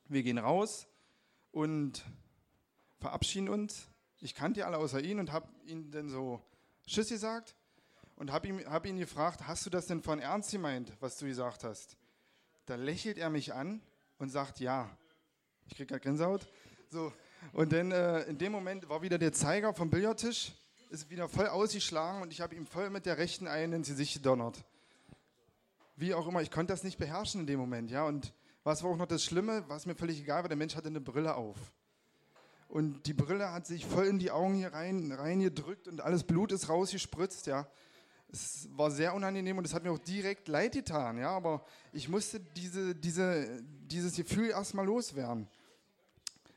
Wir 0.09 0.21
gehen 0.21 0.37
raus 0.37 0.87
und 1.51 2.03
verabschieden 2.99 3.47
uns. 3.47 3.87
Ich 4.19 4.35
kannte 4.35 4.65
alle 4.65 4.77
außer 4.77 5.01
ihn 5.01 5.17
und 5.17 5.31
habe 5.31 5.47
ihn 5.65 5.91
dann 5.91 6.09
so 6.09 6.41
Tschüss 6.85 7.07
gesagt 7.07 7.55
und 8.15 8.31
habe 8.31 8.47
ihn, 8.47 8.65
hab 8.69 8.85
ihn 8.85 8.97
gefragt, 8.97 9.47
hast 9.47 9.65
du 9.65 9.69
das 9.69 9.87
denn 9.87 10.01
von 10.01 10.19
ernst 10.19 10.51
gemeint, 10.51 10.91
was 10.99 11.17
du 11.17 11.25
gesagt 11.25 11.63
hast? 11.63 11.97
Da 12.65 12.75
lächelt 12.75 13.17
er 13.17 13.29
mich 13.29 13.53
an 13.53 13.81
und 14.19 14.29
sagt 14.29 14.59
ja. 14.59 14.89
Ich 15.67 15.75
kriege 15.75 15.87
gerade 15.87 16.01
Gänsehaut. 16.01 16.47
So. 16.89 17.11
Und 17.53 17.71
dann 17.73 17.91
äh, 17.91 18.21
in 18.23 18.37
dem 18.37 18.51
Moment 18.51 18.87
war 18.89 19.01
wieder 19.01 19.17
der 19.17 19.33
Zeiger 19.33 19.73
vom 19.73 19.89
Billardtisch, 19.89 20.51
ist 20.89 21.09
wieder 21.09 21.27
voll 21.29 21.47
ausgeschlagen 21.47 22.21
und 22.21 22.31
ich 22.31 22.41
habe 22.41 22.55
ihm 22.55 22.67
voll 22.67 22.89
mit 22.89 23.05
der 23.05 23.17
rechten 23.17 23.47
einen 23.47 23.73
ins 23.73 23.87
Gesicht 23.87 24.13
gedonnert. 24.15 24.63
Wie 25.95 26.13
auch 26.13 26.27
immer, 26.27 26.41
ich 26.41 26.51
konnte 26.51 26.73
das 26.73 26.83
nicht 26.83 26.97
beherrschen 26.97 27.41
in 27.41 27.47
dem 27.47 27.59
Moment, 27.59 27.89
ja. 27.89 28.05
Und 28.05 28.33
was 28.63 28.83
war 28.83 28.91
auch 28.91 28.97
noch 28.97 29.07
das 29.07 29.23
Schlimme, 29.23 29.63
was 29.67 29.85
mir 29.85 29.95
völlig 29.95 30.19
egal 30.19 30.43
war, 30.43 30.49
der 30.49 30.57
Mensch 30.57 30.75
hatte 30.75 30.87
eine 30.87 31.01
Brille 31.01 31.35
auf 31.35 31.57
und 32.71 33.05
die 33.05 33.13
Brille 33.13 33.51
hat 33.51 33.67
sich 33.67 33.85
voll 33.85 34.07
in 34.07 34.17
die 34.17 34.31
Augen 34.31 34.55
hier 34.55 34.73
rein, 34.73 35.11
reingedrückt 35.11 35.89
und 35.89 35.99
alles 35.99 36.23
Blut 36.23 36.53
ist 36.53 36.69
rausgespritzt, 36.69 37.47
ja. 37.47 37.67
Es 38.31 38.69
war 38.71 38.89
sehr 38.91 39.13
unangenehm 39.13 39.57
und 39.57 39.65
es 39.65 39.73
hat 39.73 39.83
mir 39.83 39.91
auch 39.91 39.99
direkt 39.99 40.47
leid 40.47 40.73
getan, 40.73 41.17
ja, 41.17 41.31
aber 41.31 41.65
ich 41.91 42.07
musste 42.07 42.39
diese, 42.39 42.95
diese, 42.95 43.61
dieses 43.63 44.15
Gefühl 44.15 44.49
erstmal 44.51 44.85
loswerden. 44.85 45.47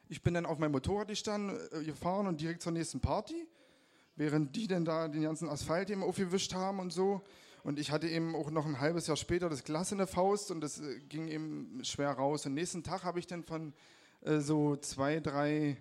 Ich 0.09 0.23
bin 0.23 0.35
dann 0.35 0.47
auf 0.47 0.59
mein 0.59 0.71
Motorrad 0.71 1.09
gestanden, 1.09 1.59
äh, 1.73 1.83
gefahren 1.83 2.27
und 2.29 2.41
direkt 2.41 2.63
zur 2.63 2.73
nächsten 2.73 3.01
Party, 3.01 3.49
während 4.15 4.55
die 4.55 4.69
dann 4.69 4.85
da 4.85 5.09
den 5.09 5.23
ganzen 5.23 5.49
Asphalt 5.49 5.91
eben 5.91 6.05
aufgewischt 6.05 6.55
haben 6.55 6.79
und 6.79 6.93
so. 6.93 7.23
Und 7.65 7.79
ich 7.79 7.91
hatte 7.91 8.09
eben 8.09 8.37
auch 8.37 8.51
noch 8.51 8.67
ein 8.67 8.79
halbes 8.79 9.07
Jahr 9.07 9.17
später 9.17 9.49
das 9.49 9.65
Glas 9.65 9.91
in 9.91 9.99
der 9.99 10.07
Faust 10.07 10.51
und 10.51 10.61
das 10.61 10.81
äh, 10.81 11.01
ging 11.09 11.29
eben 11.29 11.81
schwer 11.83 12.13
raus. 12.13 12.47
Und 12.47 12.55
nächsten 12.55 12.85
Tag 12.85 13.03
habe 13.03 13.19
ich 13.19 13.27
dann 13.27 13.43
von 13.43 13.73
äh, 14.21 14.39
so 14.39 14.77
zwei, 14.77 15.19
drei 15.19 15.79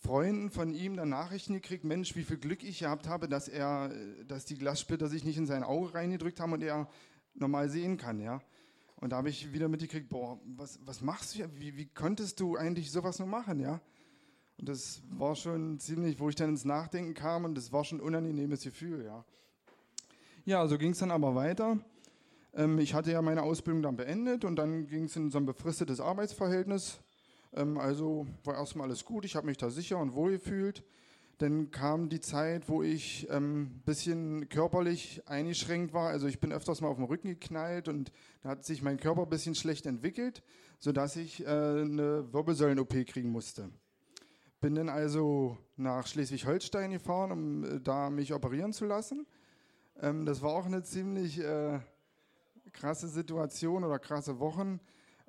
Freunden 0.00 0.50
von 0.50 0.72
ihm 0.72 0.96
dann 0.96 1.10
Nachrichten 1.10 1.52
gekriegt, 1.52 1.84
Mensch, 1.84 2.16
wie 2.16 2.24
viel 2.24 2.38
Glück 2.38 2.64
ich 2.64 2.78
gehabt 2.78 3.06
habe, 3.06 3.28
dass 3.28 3.48
er, 3.48 3.92
dass 4.26 4.46
die 4.46 4.56
Glassplitter 4.56 5.08
sich 5.08 5.24
nicht 5.24 5.36
in 5.36 5.46
sein 5.46 5.62
Auge 5.62 5.94
reingedrückt 5.94 6.40
haben 6.40 6.54
und 6.54 6.62
er 6.62 6.88
normal 7.34 7.68
sehen 7.68 7.98
kann, 7.98 8.18
ja. 8.18 8.40
Und 8.96 9.10
da 9.10 9.16
habe 9.16 9.28
ich 9.28 9.52
wieder 9.52 9.68
mitgekriegt, 9.68 10.08
boah, 10.08 10.38
was, 10.56 10.78
was 10.84 11.00
machst 11.00 11.38
du? 11.38 11.44
Wie, 11.58 11.76
wie 11.76 11.86
konntest 11.86 12.40
du 12.40 12.56
eigentlich 12.56 12.90
sowas 12.90 13.18
nur 13.18 13.28
machen, 13.28 13.60
ja? 13.60 13.80
Und 14.58 14.68
das 14.68 15.02
war 15.10 15.36
schon 15.36 15.78
ziemlich, 15.78 16.18
wo 16.18 16.28
ich 16.28 16.34
dann 16.34 16.50
ins 16.50 16.64
Nachdenken 16.64 17.14
kam 17.14 17.44
und 17.44 17.54
das 17.54 17.72
war 17.72 17.84
schon 17.84 17.98
ein 17.98 18.02
unangenehmes 18.02 18.62
Gefühl, 18.62 19.04
ja. 19.04 19.24
Ja, 20.46 20.66
so 20.66 20.78
ging 20.78 20.92
es 20.92 20.98
dann 20.98 21.10
aber 21.10 21.34
weiter. 21.34 21.78
Ähm, 22.54 22.78
ich 22.78 22.94
hatte 22.94 23.12
ja 23.12 23.20
meine 23.20 23.42
Ausbildung 23.42 23.82
dann 23.82 23.96
beendet 23.96 24.46
und 24.46 24.56
dann 24.56 24.86
ging 24.86 25.04
es 25.04 25.16
in 25.16 25.30
so 25.30 25.38
ein 25.38 25.46
befristetes 25.46 26.00
Arbeitsverhältnis 26.00 27.00
ähm, 27.54 27.78
also 27.78 28.26
war 28.44 28.56
erstmal 28.56 28.88
alles 28.88 29.04
gut, 29.04 29.24
ich 29.24 29.36
habe 29.36 29.46
mich 29.46 29.56
da 29.56 29.70
sicher 29.70 29.98
und 29.98 30.14
wohl 30.14 30.32
gefühlt. 30.32 30.84
Dann 31.38 31.70
kam 31.70 32.10
die 32.10 32.20
Zeit, 32.20 32.68
wo 32.68 32.82
ich 32.82 33.30
ein 33.30 33.36
ähm, 33.36 33.82
bisschen 33.86 34.50
körperlich 34.50 35.22
eingeschränkt 35.26 35.94
war. 35.94 36.10
Also 36.10 36.26
ich 36.26 36.38
bin 36.38 36.52
öfters 36.52 36.82
mal 36.82 36.88
auf 36.88 36.98
den 36.98 37.06
Rücken 37.06 37.28
geknallt 37.28 37.88
und 37.88 38.12
da 38.42 38.50
hat 38.50 38.64
sich 38.66 38.82
mein 38.82 38.98
Körper 38.98 39.22
ein 39.22 39.30
bisschen 39.30 39.54
schlecht 39.54 39.86
entwickelt, 39.86 40.42
sodass 40.78 41.16
ich 41.16 41.40
äh, 41.40 41.48
eine 41.48 42.30
Wirbelsäulen-OP 42.30 43.06
kriegen 43.06 43.30
musste. 43.30 43.70
Bin 44.60 44.74
dann 44.74 44.90
also 44.90 45.56
nach 45.76 46.06
Schleswig-Holstein 46.06 46.90
gefahren, 46.90 47.32
um 47.32 47.64
äh, 47.64 47.80
da 47.80 48.10
mich 48.10 48.34
operieren 48.34 48.74
zu 48.74 48.84
lassen. 48.84 49.26
Ähm, 49.98 50.26
das 50.26 50.42
war 50.42 50.50
auch 50.50 50.66
eine 50.66 50.82
ziemlich 50.82 51.40
äh, 51.40 51.80
krasse 52.72 53.08
Situation 53.08 53.82
oder 53.82 53.98
krasse 53.98 54.38
Wochen. 54.38 54.78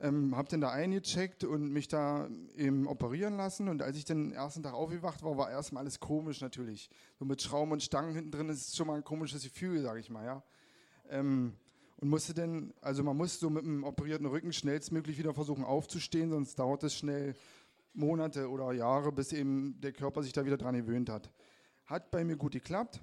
Ähm, 0.01 0.36
habe 0.36 0.50
dann 0.50 0.62
da 0.62 0.72
eingecheckt 0.72 1.43
und 1.43 1.72
mich 1.72 1.88
da 1.88 2.27
eben 2.58 2.88
operieren 2.88 3.38
lassen. 3.38 3.70
Und 3.70 3.84
als 3.84 3.96
ich 3.98 4.03
den 4.03 4.31
ersten 4.31 4.63
Tag 4.63 4.74
aufgewacht 4.74 5.22
war, 5.22 5.38
war 5.38 5.51
erstmal 5.51 5.81
alles 5.84 6.00
komisch 6.00 6.41
natürlich. 6.41 6.89
So 7.20 7.25
mit 7.25 7.41
Schrauben 7.41 7.72
und 7.72 7.84
Stangen 7.84 8.15
hinten 8.15 8.31
drin 8.31 8.50
ist 8.50 8.75
schon 8.75 8.88
mal 8.88 8.96
ein 8.96 9.03
komisches 9.03 9.43
Gefühl, 9.43 9.81
sage 9.84 10.00
ich 10.00 10.10
mal, 10.10 10.25
ja. 10.25 10.43
Ähm, 11.10 11.53
und 11.98 12.10
musste 12.10 12.34
dann, 12.34 12.74
also 12.81 13.03
man 13.03 13.15
muss 13.15 13.39
so 13.39 13.51
mit 13.51 13.63
einem 13.63 13.84
operierten 13.84 14.25
Rücken 14.25 14.53
schnellstmöglich 14.53 15.20
wieder 15.20 15.36
versuchen 15.36 15.63
aufzustehen, 15.63 16.31
sonst 16.31 16.58
dauert 16.58 16.84
es 16.84 16.96
schnell 16.96 17.36
Monate 17.93 18.50
oder 18.50 18.72
Jahre, 18.72 19.12
bis 19.12 19.34
eben 19.34 19.79
der 19.81 19.91
Körper 19.91 20.24
sich 20.24 20.34
da 20.34 20.43
wieder 20.46 20.58
dran 20.58 20.75
gewöhnt 20.75 21.10
hat. 21.10 21.29
Hat 21.86 22.10
bei 22.10 22.24
mir 22.24 22.38
gut 22.38 22.53
geklappt. 22.53 23.01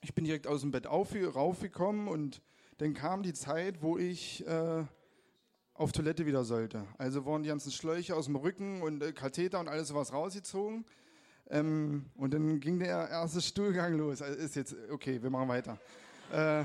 Ich 0.00 0.14
bin 0.14 0.24
direkt 0.24 0.46
aus 0.46 0.62
dem 0.62 0.70
Bett 0.70 0.86
auf, 0.86 1.14
raufgekommen 1.14 2.08
und 2.08 2.40
dann 2.78 2.94
kam 2.94 3.22
die 3.22 3.34
Zeit, 3.34 3.82
wo 3.82 3.98
ich 3.98 4.46
äh, 4.46 4.84
auf 5.82 5.90
Toilette 5.90 6.24
wieder 6.26 6.44
sollte. 6.44 6.84
Also 6.96 7.24
wurden 7.24 7.42
die 7.42 7.48
ganzen 7.48 7.72
Schläuche 7.72 8.14
aus 8.14 8.26
dem 8.26 8.36
Rücken 8.36 8.82
und 8.82 9.02
äh, 9.02 9.12
Katheter 9.12 9.58
und 9.58 9.68
alles 9.68 9.88
sowas 9.88 10.12
rausgezogen. 10.12 10.84
Ähm, 11.50 12.06
und 12.14 12.32
dann 12.32 12.60
ging 12.60 12.78
der 12.78 13.08
erste 13.08 13.40
Stuhlgang 13.40 13.98
los. 13.98 14.22
Also 14.22 14.38
ist 14.38 14.54
jetzt, 14.54 14.76
okay, 14.90 15.20
wir 15.20 15.28
machen 15.28 15.48
weiter. 15.48 15.78
Äh, 16.32 16.64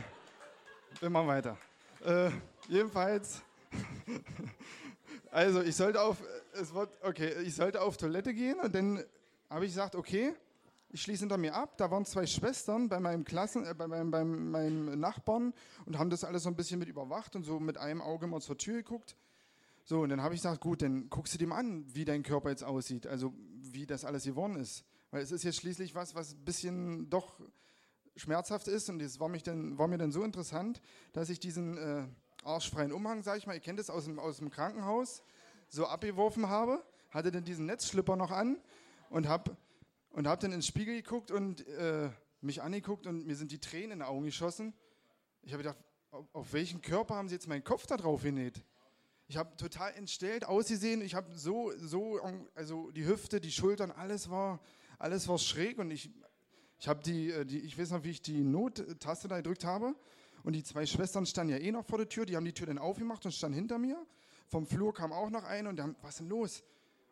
wir 1.00 1.09
machen 1.09 1.27
weiter. 1.27 1.57
Äh, 2.05 2.29
jedenfalls, 2.69 3.41
also 5.31 5.62
ich 5.63 5.75
sollte 5.75 6.00
auf, 6.00 6.17
es 6.53 6.71
wird, 6.74 6.89
okay, 7.01 7.41
ich 7.41 7.55
sollte 7.55 7.81
auf 7.81 7.97
Toilette 7.97 8.36
gehen 8.36 8.59
und 8.59 8.74
dann 8.74 9.03
habe 9.50 9.65
ich 9.65 9.71
gesagt, 9.71 9.95
okay, 9.95 10.33
ich 10.89 11.01
schließe 11.01 11.22
hinter 11.22 11.38
mir 11.38 11.53
ab, 11.53 11.77
da 11.77 11.91
waren 11.91 12.06
zwei 12.06 12.25
Schwestern 12.25 12.89
bei 12.89 13.00
meinem 13.00 13.25
Klassen, 13.25 13.65
äh, 13.65 13.74
bei, 13.74 13.88
meinem, 13.88 14.12
bei 14.12 14.24
meinem 14.24 15.00
Nachbarn 15.00 15.53
und 15.86 16.00
haben 16.00 16.10
das 16.10 16.24
alles 16.24 16.44
so 16.44 16.50
ein 16.50 16.56
bisschen 16.56 16.79
mit 16.79 16.88
überwacht 16.88 17.36
und 17.36 17.44
so 17.44 17.60
mit 17.60 17.77
einem 17.77 18.01
Auge 18.01 18.25
immer 18.25 18.39
zur 18.39 18.58
Tür 18.58 18.77
geguckt. 18.77 19.17
So, 19.84 20.01
und 20.01 20.10
dann 20.10 20.22
habe 20.22 20.36
ich 20.36 20.41
gesagt, 20.41 20.62
gut, 20.62 20.82
dann 20.82 21.10
guckst 21.10 21.39
du 21.39 21.48
mal 21.48 21.58
an, 21.58 21.86
wie 21.94 22.03
dein 22.03 22.24
Körper 22.24 22.50
jetzt 22.50 22.63
aussieht, 22.63 23.08
also 23.08 23.34
wie 23.62 23.86
das 23.86 24.06
alles 24.06 24.24
geworden 24.24 24.58
ist. 24.58 24.84
Weil 25.12 25.22
es 25.22 25.32
ist 25.32 25.44
jetzt 25.44 25.58
schließlich 25.58 25.96
was, 25.96 26.15
was 26.15 26.34
ein 26.34 26.44
bisschen 26.44 27.10
doch 27.10 27.39
schmerzhaft 28.17 28.67
ist 28.67 28.89
und 28.89 29.01
es 29.01 29.20
war, 29.20 29.29
war 29.32 29.88
mir 29.88 29.98
dann 29.98 30.12
so 30.12 30.24
interessant, 30.24 30.82
dass 31.13 31.29
ich 31.29 31.39
diesen 31.39 31.77
äh, 31.77 32.08
arschfreien 32.44 32.91
Umhang, 32.91 33.24
sag 33.24 33.38
ich 33.38 33.48
mal, 33.48 33.53
ihr 33.53 33.62
kennt 33.62 33.79
es 33.79 33.89
aus 33.89 34.06
dem, 34.06 34.20
aus 34.20 34.38
dem 34.38 34.50
Krankenhaus, 34.50 35.22
so 35.70 35.86
abgeworfen 35.86 36.50
habe, 36.50 36.84
hatte 37.12 37.32
dann 37.32 37.44
diesen 37.44 37.65
Netzschlipper 37.65 38.15
noch 38.15 38.32
an 38.32 38.58
und 39.10 39.27
habe 39.27 39.56
und 40.17 40.27
hab 40.27 40.39
dann 40.39 40.51
ins 40.51 40.65
Spiegel 40.65 40.95
geguckt 40.95 41.29
und 41.29 41.67
äh, 41.67 42.09
mich 42.41 42.63
angeguckt 42.63 43.05
und 43.05 43.27
mir 43.27 43.36
sind 43.36 43.51
die 43.51 43.59
Tränen 43.59 43.91
in 43.91 44.00
die 44.00 44.05
Augen 44.05 44.25
geschossen. 44.25 44.74
Ich 45.43 45.53
habe 45.53 45.62
gedacht, 45.62 45.77
auf, 46.09 46.25
auf, 46.33 46.53
welchen 46.53 46.81
Körper 46.81 47.13
haben 47.13 47.29
sie 47.29 47.36
jetzt 47.36 47.47
meinen 47.47 47.63
Kopf 47.63 47.86
da 47.86 47.97
drauf 47.97 48.24
genäht? 48.24 48.63
Ich 49.27 49.38
habe 49.38 49.55
total 49.57 49.93
entstellt 49.93 50.43
ausgesehen. 50.43 51.03
Ich 51.03 51.13
habe 51.13 51.31
so, 51.36 51.71
so, 51.77 52.19
also 52.55 52.89
die 52.89 53.05
Hüfte, 53.05 53.39
die 53.39 53.51
Schultern, 53.51 53.91
alles 53.91 54.31
war, 54.31 54.59
alles 54.97 55.27
war 55.27 55.38
schräg 55.38 55.77
und 55.77 55.91
ich, 55.91 56.09
ich 56.79 56.88
habe 56.88 57.03
die, 57.03 57.29
äh, 57.29 57.45
die, 57.45 57.59
ich 57.59 57.77
weiß 57.77 57.91
noch, 57.91 58.03
wie 58.03 58.09
ich 58.09 58.21
die 58.24 58.43
Nottaste 58.43 59.27
da 59.27 59.38
gedrückt 59.38 59.65
habe 59.65 59.93
und 60.41 60.53
die 60.53 60.63
zwei 60.63 60.88
Schwestern 60.88 61.27
standen 61.27 61.53
ja 61.53 61.59
eh 61.59 61.71
noch 61.71 61.86
vor 61.86 62.00
der 62.00 62.09
Tür, 62.09 62.25
die 62.25 62.36
haben 62.36 62.45
die 62.45 62.53
Tür 62.53 62.65
dann 62.65 62.79
aufgemacht 62.79 63.24
und 63.27 63.33
standen 63.33 63.59
hinter 63.59 63.77
mir. 63.77 64.03
Vom 64.47 64.65
Flur 64.65 64.95
kam 64.95 65.13
auch 65.13 65.29
noch 65.29 65.43
eine 65.43 65.69
und 65.69 65.79
haben, 65.79 65.95
was 66.01 66.15
ist 66.15 66.19
denn 66.21 66.29
los? 66.29 66.63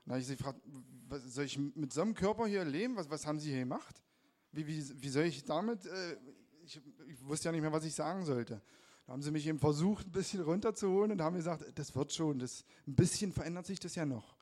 Und 0.05 0.09
da 0.09 0.13
habe 0.13 0.21
ich 0.21 0.27
sie 0.27 0.35
gefragt, 0.35 0.61
was, 1.07 1.23
soll 1.33 1.45
ich 1.45 1.57
mit 1.57 1.91
so 1.91 2.01
einem 2.01 2.13
Körper 2.13 2.45
hier 2.45 2.63
leben? 2.63 2.95
Was, 2.95 3.09
was 3.09 3.25
haben 3.25 3.39
sie 3.39 3.49
hier 3.49 3.59
gemacht? 3.59 4.03
Wie, 4.51 4.67
wie, 4.67 5.01
wie 5.01 5.09
soll 5.09 5.23
ich 5.23 5.43
damit? 5.43 5.85
Äh, 5.85 6.17
ich, 6.63 6.79
ich, 7.07 7.25
wusste 7.25 7.47
ja 7.47 7.51
nicht 7.51 7.61
mehr, 7.61 7.71
was 7.71 7.85
ich 7.85 7.93
sagen 7.93 8.23
sollte. 8.23 8.61
Da 9.05 9.13
haben 9.13 9.21
sie 9.21 9.31
mich 9.31 9.47
eben 9.47 9.59
versucht, 9.59 10.07
ein 10.07 10.11
bisschen 10.11 10.41
runterzuholen 10.41 11.11
und 11.11 11.21
haben 11.21 11.35
gesagt, 11.35 11.65
das 11.75 11.95
wird 11.95 12.13
schon, 12.13 12.39
das, 12.39 12.63
ein 12.87 12.95
bisschen 12.95 13.31
verändert 13.31 13.65
sich 13.65 13.79
das 13.79 13.95
ja 13.95 14.05
noch. 14.05 14.35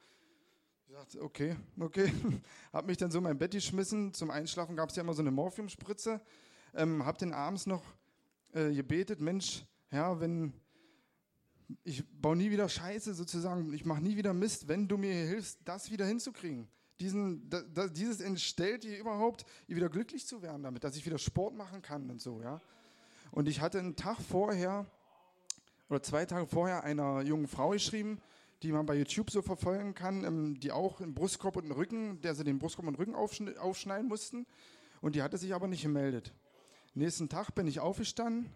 Ich 0.88 0.94
dachte, 0.94 1.22
okay, 1.22 1.56
okay. 1.80 2.12
habe 2.74 2.88
mich 2.88 2.98
dann 2.98 3.10
so 3.10 3.18
in 3.20 3.24
mein 3.24 3.38
Bett 3.38 3.52
geschmissen. 3.52 4.14
Zum 4.14 4.32
Einschlafen 4.32 4.76
gab 4.76 4.90
es 4.90 4.96
ja 4.96 5.04
immer 5.04 5.14
so 5.14 5.22
eine 5.22 5.32
Morphiumspritze. 5.32 6.22
Ähm, 6.76 7.06
habe 7.06 7.18
den 7.18 7.34
abends 7.34 7.66
noch 7.66 7.84
äh, 8.52 8.74
gebetet, 8.74 9.22
Mensch, 9.22 9.66
Herr, 9.88 10.20
wenn 10.20 10.54
ich 11.84 12.04
baue 12.22 12.36
nie 12.36 12.52
wieder 12.52 12.68
Scheiße 12.70 13.14
sozusagen, 13.14 13.74
ich 13.74 13.86
mache 13.86 14.02
nie 14.02 14.18
wieder 14.18 14.34
Mist, 14.34 14.68
wenn 14.68 14.88
du 14.88 14.98
mir 14.98 15.14
hilfst, 15.14 15.60
das 15.66 15.92
wieder 15.92 16.06
hinzukriegen. 16.06 16.68
Diesen, 17.00 17.50
da, 17.50 17.62
da, 17.62 17.88
dieses 17.88 18.22
entstellt 18.22 18.84
dir 18.84 18.98
überhaupt, 18.98 19.46
wieder 19.68 19.90
glücklich 19.90 20.28
zu 20.28 20.42
werden 20.42 20.64
damit, 20.64 20.84
dass 20.84 20.96
ich 20.96 21.06
wieder 21.06 21.18
Sport 21.18 21.56
machen 21.56 21.82
kann 21.82 22.10
und 22.10 22.22
so, 22.22 22.42
ja. 22.42 22.62
Und 23.32 23.48
ich 23.48 23.62
hatte 23.62 23.80
einen 23.80 23.96
Tag 23.96 24.20
vorher 24.22 24.86
oder 25.90 26.02
zwei 26.02 26.26
Tage 26.26 26.46
vorher 26.48 26.84
einer 26.84 27.22
jungen 27.22 27.48
Frau 27.48 27.72
geschrieben, 27.72 28.20
die 28.62 28.72
man 28.72 28.86
bei 28.86 28.96
YouTube 28.96 29.30
so 29.30 29.42
verfolgen 29.42 29.94
kann, 29.94 30.24
ähm, 30.24 30.60
die 30.60 30.72
auch 30.72 31.02
im 31.02 31.14
Brustkorb 31.14 31.58
und 31.58 31.66
im 31.66 31.72
Rücken, 31.72 32.22
der 32.22 32.36
sie 32.36 32.44
den 32.44 32.60
Brustkorb 32.60 32.88
und 32.88 32.94
den 32.94 33.00
Rücken 33.00 33.16
aufschneiden 33.16 34.08
mussten. 34.08 34.46
Und 35.02 35.16
die 35.16 35.22
hatte 35.22 35.38
sich 35.38 35.54
aber 35.54 35.68
nicht 35.68 35.84
gemeldet. 35.84 36.34
Nächsten 36.94 37.28
Tag 37.28 37.54
bin 37.56 37.68
ich 37.68 37.80
aufgestanden 37.80 38.50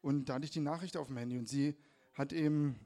und 0.00 0.28
da 0.28 0.34
hatte 0.34 0.44
ich 0.44 0.50
die 0.50 0.60
Nachricht 0.60 0.96
auf 0.96 1.06
dem 1.06 1.16
Handy 1.16 1.38
und 1.38 1.48
sie 1.48 1.76
hat 2.14 2.32
eben 2.32 2.78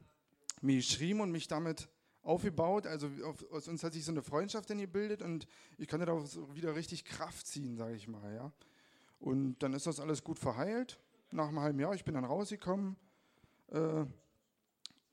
mir 0.61 0.77
geschrieben 0.77 1.21
und 1.21 1.31
mich 1.31 1.47
damit 1.47 1.89
aufgebaut. 2.21 2.85
Also 2.87 3.09
auf, 3.25 3.43
aus 3.51 3.67
uns 3.67 3.83
hat 3.83 3.93
sich 3.93 4.05
so 4.05 4.11
eine 4.11 4.21
Freundschaft 4.21 4.69
dann 4.69 4.79
gebildet 4.79 5.21
und 5.21 5.47
ich 5.77 5.87
konnte 5.87 6.05
da 6.05 6.15
wieder 6.53 6.75
richtig 6.75 7.05
Kraft 7.05 7.47
ziehen, 7.47 7.77
sage 7.77 7.95
ich 7.95 8.07
mal. 8.07 8.33
Ja. 8.33 8.51
Und 9.19 9.57
dann 9.59 9.73
ist 9.73 9.87
das 9.87 9.99
alles 9.99 10.23
gut 10.23 10.39
verheilt. 10.39 10.99
Nach 11.31 11.47
einem 11.47 11.59
halben 11.59 11.79
Jahr, 11.79 11.93
ich 11.93 12.05
bin 12.05 12.13
dann 12.13 12.25
rausgekommen, 12.25 12.95
äh, 13.67 14.05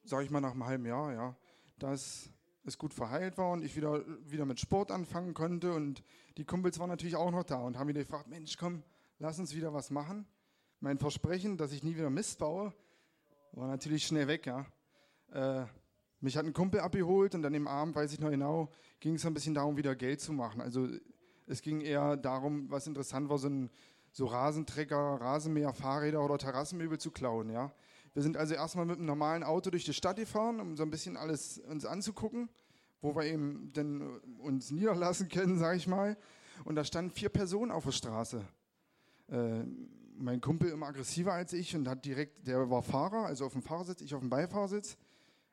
sage 0.04 0.24
ich 0.24 0.30
mal 0.30 0.40
nach 0.40 0.52
einem 0.52 0.64
halben 0.64 0.86
Jahr, 0.86 1.12
ja, 1.12 1.36
dass 1.78 2.30
es 2.64 2.78
gut 2.78 2.94
verheilt 2.94 3.36
war 3.36 3.50
und 3.52 3.64
ich 3.64 3.76
wieder, 3.76 4.04
wieder 4.30 4.44
mit 4.44 4.60
Sport 4.60 4.90
anfangen 4.90 5.34
konnte. 5.34 5.72
Und 5.72 6.02
die 6.36 6.44
Kumpels 6.44 6.78
waren 6.78 6.88
natürlich 6.88 7.16
auch 7.16 7.30
noch 7.30 7.44
da 7.44 7.56
und 7.56 7.78
haben 7.78 7.86
mich 7.88 7.96
gefragt, 7.96 8.28
Mensch, 8.28 8.56
komm, 8.56 8.82
lass 9.18 9.38
uns 9.38 9.54
wieder 9.54 9.72
was 9.72 9.90
machen. 9.90 10.26
Mein 10.80 10.98
Versprechen, 10.98 11.56
dass 11.56 11.72
ich 11.72 11.82
nie 11.82 11.96
wieder 11.96 12.10
Mist 12.10 12.38
baue, 12.38 12.72
war 13.56 13.68
natürlich 13.68 14.06
schnell 14.06 14.26
weg, 14.26 14.46
ja. 14.46 14.66
Äh, 15.32 15.66
mich 16.20 16.36
hat 16.36 16.46
ein 16.46 16.52
Kumpel 16.52 16.80
abgeholt 16.80 17.34
und 17.34 17.42
dann 17.42 17.54
im 17.54 17.68
Abend, 17.68 17.94
weiß 17.94 18.12
ich 18.12 18.20
noch 18.20 18.30
genau, 18.30 18.70
ging 19.00 19.14
es 19.14 19.26
ein 19.26 19.34
bisschen 19.34 19.54
darum, 19.54 19.76
wieder 19.76 19.94
Geld 19.94 20.20
zu 20.20 20.32
machen. 20.32 20.60
Also 20.60 20.88
es 21.46 21.60
ging 21.60 21.80
eher 21.80 22.16
darum, 22.16 22.70
was 22.70 22.86
interessant 22.86 23.28
war, 23.28 23.38
so, 23.38 23.48
ein, 23.48 23.70
so 24.10 24.26
Rasentrecker, 24.26 24.96
Rasenmäher, 24.96 25.72
Fahrräder 25.72 26.24
oder 26.24 26.38
Terrassenmöbel 26.38 26.98
zu 26.98 27.10
klauen, 27.10 27.50
ja. 27.50 27.72
Wir 28.14 28.22
sind 28.22 28.36
also 28.36 28.54
erstmal 28.54 28.86
mit 28.86 28.98
einem 28.98 29.06
normalen 29.06 29.42
Auto 29.42 29.70
durch 29.70 29.84
die 29.84 29.92
Stadt 29.92 30.16
gefahren, 30.16 30.60
um 30.60 30.76
so 30.76 30.84
ein 30.84 30.90
bisschen 30.90 31.16
alles 31.16 31.58
uns 31.58 31.84
anzugucken, 31.84 32.48
wo 33.00 33.16
wir 33.16 33.24
eben 33.24 33.72
dann 33.72 34.20
uns 34.38 34.70
niederlassen 34.70 35.28
können, 35.28 35.58
sag 35.58 35.76
ich 35.76 35.88
mal. 35.88 36.16
Und 36.64 36.76
da 36.76 36.84
standen 36.84 37.10
vier 37.10 37.28
Personen 37.28 37.72
auf 37.72 37.84
der 37.84 37.90
Straße 37.90 38.44
äh, 39.28 39.64
mein 40.16 40.40
Kumpel 40.40 40.70
immer 40.70 40.86
aggressiver 40.86 41.32
als 41.32 41.52
ich 41.52 41.74
und 41.74 41.88
hat 41.88 42.04
direkt, 42.04 42.46
der 42.46 42.70
war 42.70 42.82
Fahrer, 42.82 43.26
also 43.26 43.46
auf 43.46 43.52
dem 43.52 43.62
Fahrersitz, 43.62 44.00
ich 44.00 44.14
auf 44.14 44.20
dem 44.20 44.30
Beifahrersitz, 44.30 44.96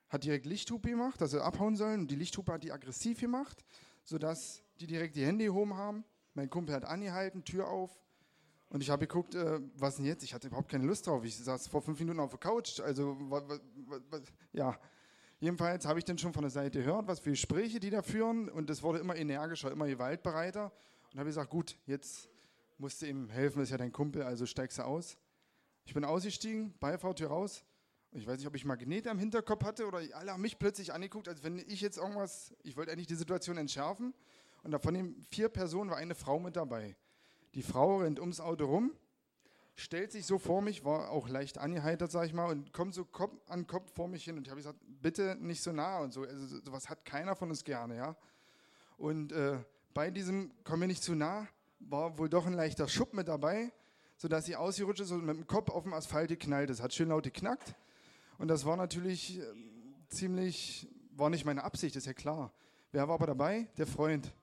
hat 0.10 0.24
direkt 0.24 0.46
Lichthupe 0.46 0.89
gemacht, 0.89 1.20
dass 1.22 1.32
sie 1.32 1.44
abhauen 1.44 1.75
sollen 1.75 2.01
und 2.01 2.12
die 2.12 2.15
Lichthupe 2.15 2.51
hat 2.53 2.63
die 2.63 2.72
aggressiv 2.72 3.20
gemacht, 3.20 3.63
sodass 4.03 4.63
die 4.80 4.88
direkt 4.88 5.15
die 5.15 5.25
Hände 5.25 5.46
gehoben 5.46 5.75
haben. 5.75 6.03
Mein 6.34 6.50
Kumpel 6.50 6.75
hat 6.75 6.86
angehalten, 6.86 7.44
Tür 7.44 7.68
auf 7.68 8.01
und 8.70 8.82
ich 8.82 8.89
habe 8.89 9.06
geguckt, 9.06 9.36
äh, 9.36 9.60
was 9.75 9.98
denn 9.98 10.06
jetzt? 10.06 10.24
Ich 10.24 10.34
hatte 10.34 10.48
überhaupt 10.48 10.70
keine 10.70 10.86
Lust 10.86 11.06
drauf. 11.06 11.25
Ich 11.25 11.38
saß 11.38 11.68
vor 11.68 11.82
fünf 11.82 12.00
Minuten 12.00 12.20
auf 12.20 12.30
der 12.32 12.39
Couch, 12.39 12.80
also 12.80 13.18
ja. 14.53 14.80
Jedenfalls 15.39 15.88
habe 15.88 15.98
ich 15.98 16.06
dann 16.06 16.20
schon 16.20 16.34
von 16.34 16.44
der 16.44 16.51
Seite 16.51 16.80
gehört, 16.80 17.08
was 17.08 17.20
für 17.20 17.32
Gespräche 17.32 17.80
die 17.80 17.89
da 17.89 18.03
führen 18.03 18.48
und 18.48 18.70
es 18.70 18.84
wurde 18.84 19.00
immer 19.00 19.15
energischer, 19.15 19.72
immer 19.72 19.88
gewaltbereiter 19.88 20.72
und 21.12 21.20
habe 21.20 21.27
gesagt, 21.27 21.50
gut, 21.50 21.77
jetzt 21.86 22.30
musste 22.82 23.08
ihm 23.08 23.30
helfen, 23.30 23.62
ist 23.62 23.70
ja 23.70 23.78
dein 23.78 23.92
Kumpel, 23.92 24.24
also 24.24 24.46
steigst 24.46 24.80
du 24.80 24.84
aus. 24.84 25.18
Ich 25.86 25.94
bin 25.94 26.04
ausgestiegen, 26.04 26.74
Beifahrtür 26.80 27.30
raus. 27.30 27.64
Ich 28.12 28.28
weiß 28.28 28.40
nicht, 28.40 28.48
ob 28.48 28.56
ich 28.56 28.66
Magnet 28.66 29.08
am 29.08 29.20
Hinterkopf 29.20 29.64
hatte 29.64 29.88
oder 29.88 30.00
alle 30.14 30.34
haben 30.34 30.42
mich 30.42 30.60
plötzlich 30.60 30.92
angeguckt, 30.92 31.30
als 31.30 31.44
wenn 31.44 31.60
ich 31.60 31.80
jetzt 31.80 31.98
irgendwas, 31.98 32.54
ich 32.64 32.76
wollte 32.76 32.92
eigentlich 32.92 33.08
die 33.08 33.16
Situation 33.16 33.58
entschärfen. 33.58 34.14
Und 34.64 34.78
von 34.82 34.94
den 34.94 35.26
vier 35.30 35.48
Personen 35.48 35.90
war 35.90 35.98
eine 35.98 36.16
Frau 36.16 36.40
mit 36.40 36.56
dabei. 36.56 36.96
Die 37.54 37.64
Frau 37.64 38.00
rennt 38.00 38.20
ums 38.20 38.40
Auto 38.40 38.66
rum, 38.66 38.92
stellt 39.76 40.12
sich 40.12 40.26
so 40.26 40.40
vor 40.40 40.62
mich, 40.62 40.84
war 40.84 41.10
auch 41.12 41.30
leicht 41.30 41.58
angeheitert, 41.58 42.12
sag 42.12 42.26
ich 42.26 42.34
mal, 42.34 42.50
und 42.50 42.74
kommt 42.74 42.94
so 42.94 43.06
Kopf 43.06 43.40
an 43.48 43.68
Kopf 43.68 43.94
vor 43.94 44.08
mich 44.08 44.24
hin. 44.24 44.38
Und 44.38 44.48
ich 44.48 44.52
habe 44.52 44.60
gesagt, 44.60 44.80
bitte 45.02 45.38
nicht 45.40 45.62
so 45.62 45.72
nah 45.72 46.00
und 46.00 46.14
so. 46.14 46.24
Also 46.24 46.60
sowas 46.62 46.90
hat 46.90 47.06
keiner 47.06 47.36
von 47.36 47.50
uns 47.50 47.64
gerne, 47.64 47.96
ja. 47.96 48.16
Und 48.98 49.32
äh, 49.32 49.58
bei 49.94 50.12
diesem, 50.12 50.52
komm 50.64 50.80
mir 50.80 50.88
nicht 50.88 51.04
zu 51.04 51.16
nah, 51.16 51.48
war 51.90 52.18
wohl 52.18 52.30
doch 52.30 52.46
ein 52.46 52.54
leichter 52.54 52.88
Schub 52.88 53.14
mit 53.14 53.28
dabei, 53.28 53.72
sodass 54.18 54.46
sie 54.46 54.56
ausgerutscht 54.56 55.02
ist 55.02 55.12
und 55.12 55.26
mit 55.26 55.36
dem 55.36 55.48
Kopf 55.48 55.70
auf 55.70 55.84
dem 55.84 55.94
Asphalt 55.94 56.30
geknallt 56.30 56.70
ist. 56.70 56.82
Hat 56.82 56.94
schön 56.94 57.10
laut 57.10 57.24
geknackt. 57.24 57.76
Und 58.38 58.48
das 58.48 58.66
war 58.66 58.78
natürlich 58.78 59.40
äh, 59.40 59.44
ziemlich, 60.10 60.88
war 61.16 61.30
nicht 61.30 61.46
meine 61.46 61.64
Absicht, 61.64 61.96
ist 61.96 62.08
ja 62.08 62.14
klar. 62.14 62.52
Wer 62.92 63.08
war 63.08 63.16
aber 63.16 63.28
dabei? 63.28 63.68
Der 63.78 63.88
Freund. 63.88 64.34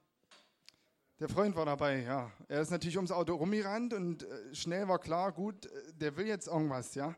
Der 1.20 1.28
Freund 1.28 1.56
war 1.56 1.66
dabei, 1.66 2.02
ja. 2.02 2.30
Er 2.46 2.60
ist 2.60 2.70
natürlich 2.70 2.96
ums 2.96 3.10
Auto 3.10 3.34
rumgerannt 3.34 3.92
und 3.92 4.22
äh, 4.22 4.54
schnell 4.54 4.86
war 4.86 5.00
klar, 5.00 5.32
gut, 5.32 5.66
äh, 5.66 5.92
der 5.94 6.16
will 6.16 6.26
jetzt 6.26 6.46
irgendwas, 6.46 6.94
ja. 6.94 7.16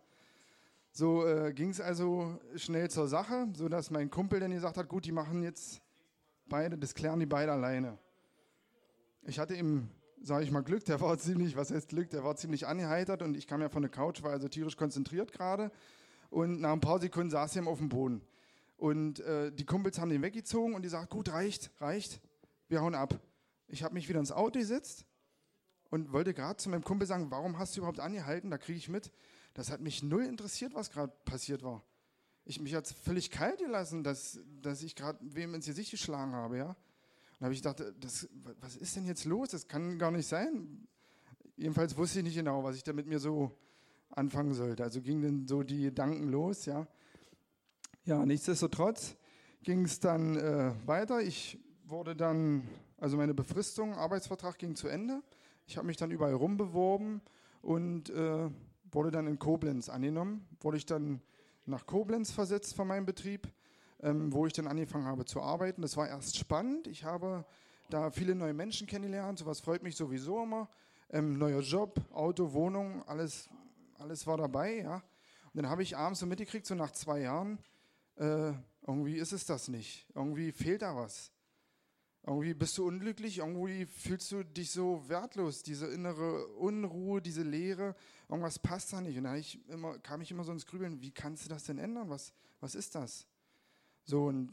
So 0.92 1.26
äh, 1.26 1.52
ging 1.52 1.70
es 1.70 1.80
also 1.80 2.40
schnell 2.56 2.90
zur 2.90 3.08
Sache, 3.08 3.48
sodass 3.54 3.90
mein 3.90 4.10
Kumpel 4.10 4.40
dann 4.40 4.50
gesagt 4.50 4.76
hat, 4.76 4.88
gut, 4.88 5.04
die 5.04 5.12
machen 5.12 5.42
jetzt 5.42 5.82
beide, 6.46 6.76
das 6.78 6.94
klären 6.94 7.20
die 7.20 7.26
beide 7.26 7.52
alleine. 7.52 7.98
Ich 9.22 9.38
hatte 9.38 9.54
ihm 9.54 9.88
sage 10.22 10.44
ich 10.44 10.50
mal, 10.50 10.62
Glück. 10.62 10.84
Der 10.84 11.00
war 11.00 11.18
ziemlich, 11.18 11.56
was 11.56 11.70
heißt 11.70 11.88
Glück, 11.88 12.10
der 12.10 12.24
war 12.24 12.36
ziemlich 12.36 12.66
angeheitert 12.66 13.22
und 13.22 13.36
ich 13.36 13.46
kam 13.46 13.60
ja 13.60 13.68
von 13.68 13.82
der 13.82 13.90
Couch, 13.90 14.22
war 14.22 14.30
also 14.30 14.48
tierisch 14.48 14.76
konzentriert 14.76 15.32
gerade. 15.32 15.70
Und 16.30 16.60
nach 16.60 16.72
ein 16.72 16.80
paar 16.80 17.00
Sekunden 17.00 17.30
saß 17.30 17.56
er 17.56 17.66
auf 17.66 17.78
dem 17.78 17.88
Boden. 17.88 18.22
Und 18.76 19.20
äh, 19.20 19.52
die 19.52 19.66
Kumpels 19.66 19.98
haben 19.98 20.10
den 20.10 20.22
weggezogen 20.22 20.74
und 20.74 20.82
die 20.82 20.88
sagt, 20.88 21.10
gut, 21.10 21.30
reicht, 21.30 21.70
reicht, 21.80 22.20
wir 22.68 22.80
hauen 22.80 22.94
ab. 22.94 23.20
Ich 23.66 23.82
habe 23.82 23.94
mich 23.94 24.08
wieder 24.08 24.20
ins 24.20 24.32
Auto 24.32 24.58
gesetzt 24.58 25.04
und 25.90 26.12
wollte 26.12 26.32
gerade 26.32 26.56
zu 26.56 26.70
meinem 26.70 26.84
Kumpel 26.84 27.06
sagen, 27.06 27.30
warum 27.30 27.58
hast 27.58 27.76
du 27.76 27.80
überhaupt 27.80 28.00
angehalten? 28.00 28.50
Da 28.50 28.58
kriege 28.58 28.78
ich 28.78 28.88
mit. 28.88 29.10
Das 29.54 29.70
hat 29.70 29.80
mich 29.80 30.02
null 30.02 30.24
interessiert, 30.24 30.74
was 30.74 30.90
gerade 30.90 31.12
passiert 31.24 31.62
war. 31.62 31.84
Ich 32.44 32.60
mich 32.60 32.74
hat 32.74 32.86
völlig 32.86 33.30
kalt 33.30 33.58
gelassen, 33.58 34.02
dass, 34.02 34.40
dass 34.62 34.82
ich 34.82 34.96
gerade 34.96 35.18
wem 35.20 35.54
ins 35.54 35.66
Gesicht 35.66 35.90
geschlagen 35.90 36.32
habe, 36.32 36.56
ja. 36.56 36.76
Dann 37.40 37.46
habe 37.46 37.54
ich 37.54 37.62
gedacht, 37.62 37.82
das, 37.98 38.28
was 38.60 38.76
ist 38.76 38.94
denn 38.94 39.06
jetzt 39.06 39.24
los? 39.24 39.48
Das 39.48 39.66
kann 39.66 39.98
gar 39.98 40.10
nicht 40.10 40.26
sein. 40.26 40.86
Jedenfalls 41.56 41.96
wusste 41.96 42.18
ich 42.18 42.24
nicht 42.26 42.36
genau, 42.36 42.62
was 42.62 42.76
ich 42.76 42.84
da 42.84 42.92
mit 42.92 43.06
mir 43.06 43.18
so 43.18 43.56
anfangen 44.10 44.54
sollte. 44.54 44.84
Also 44.84 45.00
gingen 45.00 45.22
dann 45.22 45.48
so 45.48 45.62
die 45.62 45.82
Gedanken 45.82 46.28
los, 46.28 46.66
ja. 46.66 46.86
Ja, 48.04 48.24
nichtsdestotrotz 48.24 49.16
ging 49.62 49.84
es 49.86 49.98
dann 50.00 50.36
äh, 50.36 50.72
weiter. 50.86 51.22
Ich 51.22 51.58
wurde 51.84 52.14
dann 52.14 52.62
Also 53.00 53.16
meine 53.16 53.32
Befristung, 53.32 53.94
Arbeitsvertrag 53.94 54.58
ging 54.58 54.76
zu 54.76 54.86
Ende. 54.86 55.22
Ich 55.66 55.78
habe 55.78 55.86
mich 55.86 55.96
dann 55.96 56.10
überall 56.10 56.34
rumbeworben 56.34 57.22
und 57.62 58.10
äh, 58.10 58.50
wurde 58.92 59.10
dann 59.10 59.26
in 59.26 59.38
Koblenz 59.38 59.88
angenommen. 59.88 60.46
Wurde 60.60 60.76
ich 60.76 60.84
dann 60.84 61.22
nach 61.64 61.86
Koblenz 61.86 62.30
versetzt 62.30 62.74
von 62.74 62.86
meinem 62.86 63.06
Betrieb, 63.06 63.48
ähm, 64.02 64.32
wo 64.32 64.46
ich 64.46 64.52
dann 64.52 64.66
angefangen 64.66 65.06
habe 65.06 65.24
zu 65.24 65.40
arbeiten. 65.40 65.82
Das 65.82 65.96
war 65.96 66.08
erst 66.08 66.38
spannend. 66.38 66.86
Ich 66.86 67.04
habe 67.04 67.44
da 67.90 68.10
viele 68.10 68.34
neue 68.34 68.54
Menschen 68.54 68.86
kennengelernt. 68.86 69.38
Sowas 69.38 69.60
freut 69.60 69.82
mich 69.82 69.96
sowieso 69.96 70.42
immer. 70.42 70.68
Ähm, 71.10 71.38
neuer 71.38 71.60
Job, 71.60 72.00
Auto, 72.12 72.52
Wohnung, 72.52 73.02
alles, 73.06 73.48
alles 73.98 74.26
war 74.26 74.36
dabei. 74.36 74.78
Ja. 74.78 74.96
Und 75.52 75.62
dann 75.62 75.68
habe 75.68 75.82
ich 75.82 75.96
abends 75.96 76.20
so 76.20 76.26
mitgekriegt, 76.26 76.66
so 76.66 76.74
nach 76.74 76.92
zwei 76.92 77.20
Jahren, 77.20 77.58
äh, 78.16 78.52
irgendwie 78.86 79.16
ist 79.16 79.32
es 79.32 79.44
das 79.44 79.68
nicht. 79.68 80.06
Irgendwie 80.14 80.52
fehlt 80.52 80.82
da 80.82 80.94
was. 80.94 81.32
Irgendwie 82.26 82.52
bist 82.52 82.76
du 82.76 82.86
unglücklich, 82.86 83.38
irgendwie 83.38 83.86
fühlst 83.86 84.30
du 84.30 84.44
dich 84.44 84.70
so 84.70 85.08
wertlos, 85.08 85.62
diese 85.62 85.86
innere 85.86 86.46
Unruhe, 86.48 87.22
diese 87.22 87.42
Leere, 87.42 87.96
irgendwas 88.28 88.58
passt 88.58 88.92
da 88.92 89.00
nicht. 89.00 89.16
Und 89.16 89.24
da 89.24 89.36
ich 89.36 89.66
immer, 89.68 89.98
kam 89.98 90.20
ich 90.20 90.30
immer 90.30 90.44
so 90.44 90.52
ins 90.52 90.66
Grübeln, 90.66 91.00
wie 91.00 91.12
kannst 91.12 91.46
du 91.46 91.48
das 91.48 91.64
denn 91.64 91.78
ändern? 91.78 92.10
Was, 92.10 92.34
was 92.60 92.74
ist 92.74 92.94
das? 92.94 93.26
So, 94.10 94.26
und 94.26 94.52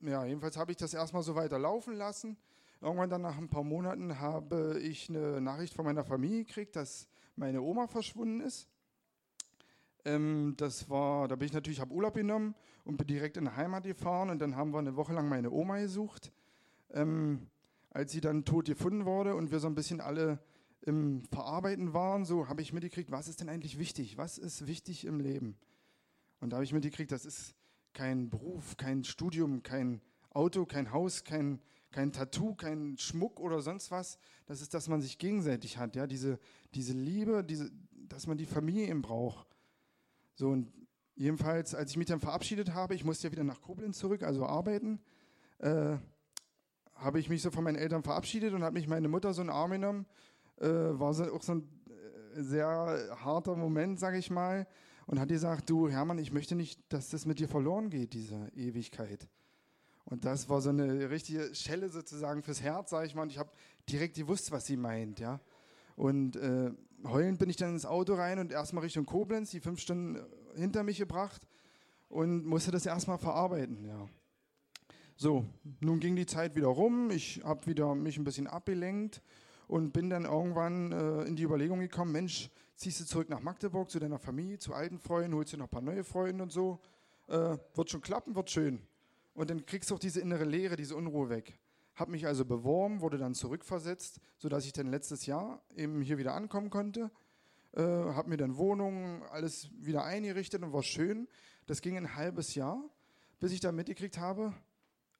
ja, 0.00 0.24
jedenfalls 0.24 0.56
habe 0.56 0.70
ich 0.70 0.76
das 0.76 0.94
erstmal 0.94 1.22
so 1.22 1.34
weiter 1.34 1.58
laufen 1.58 1.94
lassen. 1.94 2.36
Irgendwann 2.80 3.10
dann 3.10 3.22
nach 3.22 3.36
ein 3.36 3.48
paar 3.48 3.64
Monaten 3.64 4.18
habe 4.18 4.80
ich 4.80 5.08
eine 5.08 5.40
Nachricht 5.40 5.74
von 5.74 5.84
meiner 5.84 6.04
Familie 6.04 6.44
gekriegt, 6.44 6.76
dass 6.76 7.08
meine 7.36 7.62
Oma 7.62 7.86
verschwunden 7.86 8.40
ist. 8.40 8.68
Ähm, 10.04 10.54
das 10.56 10.88
war, 10.88 11.28
da 11.28 11.36
bin 11.36 11.46
ich 11.46 11.52
natürlich, 11.52 11.80
habe 11.80 11.92
Urlaub 11.92 12.14
genommen 12.14 12.54
und 12.84 12.96
bin 12.96 13.06
direkt 13.06 13.36
in 13.36 13.44
die 13.44 13.50
Heimat 13.50 13.84
gefahren 13.84 14.30
und 14.30 14.40
dann 14.40 14.56
haben 14.56 14.72
wir 14.72 14.78
eine 14.78 14.96
Woche 14.96 15.12
lang 15.12 15.28
meine 15.28 15.50
Oma 15.50 15.78
gesucht 15.78 16.32
ähm, 16.92 17.48
als 17.90 18.12
sie 18.12 18.20
dann 18.20 18.44
tot 18.44 18.66
gefunden 18.66 19.04
wurde 19.04 19.34
und 19.34 19.50
wir 19.50 19.60
so 19.60 19.66
ein 19.66 19.74
bisschen 19.74 20.00
alle 20.00 20.38
im 20.80 21.24
Verarbeiten 21.26 21.92
waren, 21.92 22.24
so 22.24 22.48
habe 22.48 22.62
ich 22.62 22.72
mitgekriegt, 22.72 23.10
was 23.10 23.28
ist 23.28 23.40
denn 23.40 23.48
eigentlich 23.48 23.78
wichtig? 23.78 24.16
Was 24.16 24.38
ist 24.38 24.66
wichtig 24.66 25.04
im 25.04 25.20
Leben? 25.20 25.56
Und 26.40 26.50
da 26.50 26.56
habe 26.56 26.64
ich 26.64 26.72
mitgekriegt, 26.72 27.12
das 27.12 27.24
ist 27.24 27.54
kein 27.92 28.30
Beruf, 28.30 28.76
kein 28.76 29.04
Studium, 29.04 29.62
kein 29.62 30.00
Auto, 30.30 30.64
kein 30.64 30.92
Haus, 30.92 31.24
kein, 31.24 31.60
kein 31.90 32.12
Tattoo, 32.12 32.54
kein 32.54 32.96
Schmuck 32.98 33.40
oder 33.40 33.60
sonst 33.60 33.90
was. 33.90 34.18
Das 34.46 34.62
ist, 34.62 34.74
dass 34.74 34.88
man 34.88 35.00
sich 35.00 35.18
gegenseitig 35.18 35.78
hat, 35.78 35.96
ja, 35.96 36.06
diese, 36.06 36.38
diese 36.74 36.94
Liebe, 36.94 37.44
diese, 37.44 37.70
dass 38.08 38.26
man 38.26 38.38
die 38.38 38.46
Familie 38.46 38.88
eben 38.88 39.02
braucht. 39.02 39.46
So 40.34 40.48
und 40.48 40.72
jedenfalls, 41.14 41.74
als 41.74 41.90
ich 41.90 41.96
mich 41.96 42.06
dann 42.06 42.20
verabschiedet 42.20 42.72
habe, 42.74 42.94
ich 42.94 43.04
musste 43.04 43.28
ja 43.28 43.32
wieder 43.32 43.44
nach 43.44 43.60
Koblenz 43.60 43.98
zurück, 43.98 44.22
also 44.22 44.46
arbeiten, 44.46 45.00
äh, 45.58 45.96
habe 46.94 47.18
ich 47.18 47.28
mich 47.28 47.42
so 47.42 47.50
von 47.50 47.64
meinen 47.64 47.76
Eltern 47.76 48.02
verabschiedet 48.02 48.54
und 48.54 48.62
hat 48.62 48.72
mich 48.72 48.88
meine 48.88 49.08
Mutter 49.08 49.34
so 49.34 49.42
in 49.42 49.48
den 49.48 49.54
Arm 49.54 49.72
genommen. 49.72 50.06
Äh, 50.60 50.68
war 50.68 51.12
so, 51.14 51.24
auch 51.32 51.42
so 51.42 51.56
ein 51.56 51.68
äh, 52.36 52.42
sehr 52.42 53.16
harter 53.24 53.56
Moment, 53.56 53.98
sage 53.98 54.18
ich 54.18 54.30
mal. 54.30 54.66
Und 55.12 55.20
hat 55.20 55.28
gesagt, 55.28 55.68
du 55.68 55.90
Hermann, 55.90 56.16
ich 56.16 56.32
möchte 56.32 56.54
nicht, 56.54 56.80
dass 56.88 57.10
das 57.10 57.26
mit 57.26 57.38
dir 57.38 57.46
verloren 57.46 57.90
geht, 57.90 58.14
diese 58.14 58.50
Ewigkeit. 58.56 59.28
Und 60.06 60.24
das 60.24 60.48
war 60.48 60.62
so 60.62 60.70
eine 60.70 61.10
richtige 61.10 61.54
Schelle 61.54 61.90
sozusagen 61.90 62.42
fürs 62.42 62.62
Herz, 62.62 62.88
sage 62.88 63.08
ich 63.08 63.14
mal. 63.14 63.24
Und 63.24 63.30
ich 63.30 63.36
habe 63.36 63.50
direkt 63.90 64.16
gewusst, 64.16 64.52
was 64.52 64.64
sie 64.64 64.78
meint, 64.78 65.20
ja. 65.20 65.38
Und 65.96 66.36
äh, 66.36 66.70
heulend 67.04 67.38
bin 67.38 67.50
ich 67.50 67.56
dann 67.56 67.74
ins 67.74 67.84
Auto 67.84 68.14
rein 68.14 68.38
und 68.38 68.52
erstmal 68.52 68.84
Richtung 68.84 69.04
Koblenz, 69.04 69.50
die 69.50 69.60
fünf 69.60 69.80
Stunden 69.80 70.18
hinter 70.54 70.82
mich 70.82 70.96
gebracht 70.96 71.46
und 72.08 72.46
musste 72.46 72.70
das 72.70 72.86
erstmal 72.86 73.18
verarbeiten, 73.18 73.84
ja. 73.84 74.08
So, 75.16 75.44
nun 75.80 76.00
ging 76.00 76.16
die 76.16 76.24
Zeit 76.24 76.56
wieder 76.56 76.68
rum, 76.68 77.10
ich 77.10 77.42
habe 77.44 77.66
wieder 77.66 77.94
mich 77.94 78.16
ein 78.16 78.24
bisschen 78.24 78.46
abgelenkt 78.46 79.20
und 79.72 79.90
bin 79.94 80.10
dann 80.10 80.26
irgendwann 80.26 80.92
äh, 80.92 81.22
in 81.22 81.34
die 81.34 81.44
Überlegung 81.44 81.80
gekommen, 81.80 82.12
Mensch, 82.12 82.50
ziehst 82.76 83.00
du 83.00 83.06
zurück 83.06 83.30
nach 83.30 83.40
Magdeburg 83.40 83.88
zu 83.88 83.98
deiner 83.98 84.18
Familie, 84.18 84.58
zu 84.58 84.74
alten 84.74 84.98
Freunden, 84.98 85.34
holst 85.34 85.54
dir 85.54 85.56
noch 85.56 85.64
ein 85.64 85.70
paar 85.70 85.80
neue 85.80 86.04
Freunde 86.04 86.42
und 86.42 86.52
so, 86.52 86.78
äh, 87.28 87.56
wird 87.74 87.88
schon 87.88 88.02
klappen, 88.02 88.34
wird 88.34 88.50
schön. 88.50 88.82
Und 89.32 89.48
dann 89.48 89.64
kriegst 89.64 89.90
du 89.90 89.94
auch 89.94 89.98
diese 89.98 90.20
innere 90.20 90.44
Leere, 90.44 90.76
diese 90.76 90.94
Unruhe 90.94 91.30
weg. 91.30 91.58
Hab 91.94 92.10
mich 92.10 92.26
also 92.26 92.44
beworben, 92.44 93.00
wurde 93.00 93.16
dann 93.16 93.32
zurückversetzt, 93.32 94.20
sodass 94.36 94.66
ich 94.66 94.74
dann 94.74 94.88
letztes 94.88 95.24
Jahr 95.24 95.62
eben 95.74 96.02
hier 96.02 96.18
wieder 96.18 96.34
ankommen 96.34 96.68
konnte. 96.68 97.10
Äh, 97.72 97.80
habe 97.80 98.28
mir 98.28 98.36
dann 98.36 98.58
Wohnungen, 98.58 99.22
alles 99.30 99.70
wieder 99.80 100.04
eingerichtet 100.04 100.62
und 100.62 100.74
war 100.74 100.82
schön. 100.82 101.28
Das 101.64 101.80
ging 101.80 101.96
ein 101.96 102.14
halbes 102.14 102.54
Jahr, 102.54 102.78
bis 103.40 103.52
ich 103.52 103.60
dann 103.60 103.74
mitgekriegt 103.74 104.18
habe, 104.18 104.52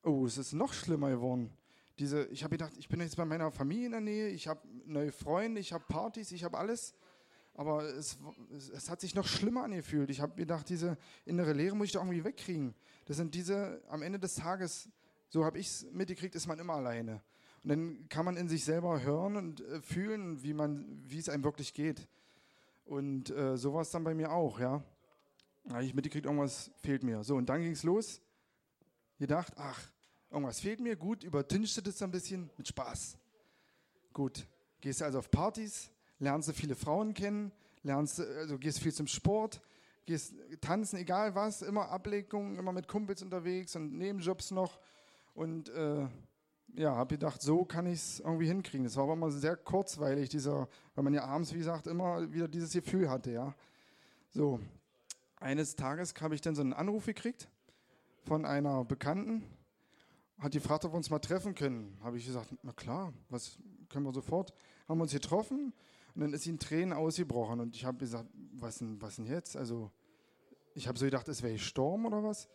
oh, 0.02 0.26
es 0.26 0.36
ist 0.36 0.52
noch 0.52 0.74
schlimmer 0.74 1.08
geworden. 1.08 1.56
Diese, 1.98 2.24
ich 2.26 2.42
habe 2.44 2.52
gedacht, 2.52 2.72
ich 2.78 2.88
bin 2.88 3.00
jetzt 3.00 3.16
bei 3.16 3.24
meiner 3.24 3.50
Familie 3.50 3.86
in 3.86 3.92
der 3.92 4.00
Nähe, 4.00 4.28
ich 4.28 4.48
habe 4.48 4.60
neue 4.86 5.12
Freunde, 5.12 5.60
ich 5.60 5.72
habe 5.72 5.84
Partys, 5.88 6.32
ich 6.32 6.44
habe 6.44 6.58
alles. 6.58 6.94
Aber 7.54 7.84
es, 7.84 8.18
es, 8.56 8.70
es, 8.70 8.90
hat 8.90 9.00
sich 9.00 9.14
noch 9.14 9.26
schlimmer 9.26 9.64
angefühlt. 9.64 10.08
Ich 10.08 10.20
habe 10.20 10.34
gedacht, 10.36 10.68
diese 10.70 10.96
innere 11.26 11.52
Leere 11.52 11.76
muss 11.76 11.88
ich 11.88 11.92
doch 11.92 12.00
irgendwie 12.00 12.24
wegkriegen. 12.24 12.74
Das 13.04 13.18
sind 13.18 13.34
diese, 13.34 13.82
am 13.88 14.00
Ende 14.02 14.18
des 14.18 14.36
Tages, 14.36 14.88
so 15.28 15.44
habe 15.44 15.58
ich 15.58 15.66
es 15.66 15.86
mitgekriegt, 15.92 16.34
ist 16.34 16.46
man 16.46 16.58
immer 16.58 16.74
alleine. 16.74 17.22
Und 17.62 17.68
dann 17.68 18.08
kann 18.08 18.24
man 18.24 18.36
in 18.36 18.48
sich 18.48 18.64
selber 18.64 19.02
hören 19.02 19.36
und 19.36 19.60
äh, 19.60 19.82
fühlen, 19.82 20.42
wie, 20.42 21.18
es 21.18 21.28
einem 21.28 21.44
wirklich 21.44 21.74
geht. 21.74 22.08
Und 22.86 23.30
äh, 23.30 23.56
so 23.56 23.74
war 23.74 23.82
es 23.82 23.90
dann 23.90 24.02
bei 24.02 24.14
mir 24.14 24.32
auch, 24.32 24.58
ja. 24.58 24.82
Da 25.64 25.74
habe 25.74 25.84
ich 25.84 25.94
mitgekriegt, 25.94 26.24
irgendwas 26.24 26.70
fehlt 26.76 27.04
mir. 27.04 27.22
So, 27.22 27.36
und 27.36 27.48
dann 27.48 27.60
ging 27.60 27.72
es 27.72 27.84
los 27.84 28.20
gedacht, 29.18 29.52
ach, 29.56 29.91
irgendwas 30.32 30.60
fehlt 30.60 30.80
mir, 30.80 30.96
gut, 30.96 31.24
übertünchst 31.24 31.76
du 31.76 31.82
das 31.82 32.02
ein 32.02 32.10
bisschen 32.10 32.50
mit 32.56 32.66
Spaß. 32.68 33.18
Gut, 34.12 34.46
gehst 34.80 35.02
also 35.02 35.18
auf 35.18 35.30
Partys, 35.30 35.90
lernst 36.18 36.48
du 36.48 36.52
viele 36.52 36.74
Frauen 36.74 37.14
kennen, 37.14 37.52
lernst, 37.82 38.20
also 38.20 38.58
gehst 38.58 38.80
viel 38.80 38.92
zum 38.92 39.06
Sport, 39.06 39.60
gehst 40.06 40.34
tanzen, 40.60 40.98
egal 40.98 41.34
was, 41.34 41.62
immer 41.62 41.88
Ablenkung, 41.90 42.58
immer 42.58 42.72
mit 42.72 42.88
Kumpels 42.88 43.22
unterwegs 43.22 43.76
und 43.76 43.96
Nebenjobs 43.96 44.50
noch. 44.50 44.78
Und 45.34 45.68
äh, 45.70 46.06
ja, 46.74 46.96
habe 46.96 47.14
gedacht, 47.16 47.42
so 47.42 47.64
kann 47.64 47.86
ich 47.86 48.00
es 48.00 48.20
irgendwie 48.20 48.46
hinkriegen. 48.46 48.84
Das 48.84 48.96
war 48.96 49.04
aber 49.04 49.12
immer 49.12 49.30
sehr 49.30 49.56
kurzweilig, 49.56 50.28
dieser, 50.30 50.68
weil 50.94 51.04
man 51.04 51.14
ja 51.14 51.24
abends, 51.24 51.52
wie 51.52 51.58
gesagt, 51.58 51.86
immer 51.86 52.32
wieder 52.32 52.48
dieses 52.48 52.72
Gefühl 52.72 53.10
hatte, 53.10 53.32
ja. 53.32 53.54
So, 54.30 54.60
eines 55.36 55.76
Tages 55.76 56.14
habe 56.20 56.34
ich 56.34 56.40
dann 56.40 56.54
so 56.54 56.62
einen 56.62 56.72
Anruf 56.72 57.04
gekriegt 57.04 57.48
von 58.24 58.46
einer 58.46 58.84
Bekannten, 58.84 59.42
hat 60.42 60.52
gefragt, 60.52 60.84
ob 60.84 60.92
wir 60.92 60.96
uns 60.96 61.08
mal 61.08 61.20
treffen 61.20 61.54
können. 61.54 61.96
Habe 62.02 62.18
ich 62.18 62.26
gesagt, 62.26 62.52
na 62.62 62.72
klar, 62.72 63.12
was 63.28 63.58
können 63.88 64.04
wir 64.04 64.12
sofort. 64.12 64.52
Haben 64.88 64.98
wir 64.98 65.02
uns 65.04 65.12
getroffen 65.12 65.72
und 66.14 66.20
dann 66.20 66.32
ist 66.32 66.42
sie 66.42 66.50
in 66.50 66.58
Tränen 66.58 66.92
ausgebrochen 66.92 67.60
und 67.60 67.76
ich 67.76 67.84
habe 67.84 67.98
gesagt, 67.98 68.28
was 68.54 68.78
denn, 68.78 69.00
was 69.00 69.16
denn 69.16 69.26
jetzt? 69.26 69.56
Also 69.56 69.90
ich 70.74 70.88
habe 70.88 70.98
so 70.98 71.04
gedacht, 71.04 71.28
es 71.28 71.42
wäre 71.42 71.52
gestorben 71.52 72.06
oder 72.06 72.24
was. 72.24 72.48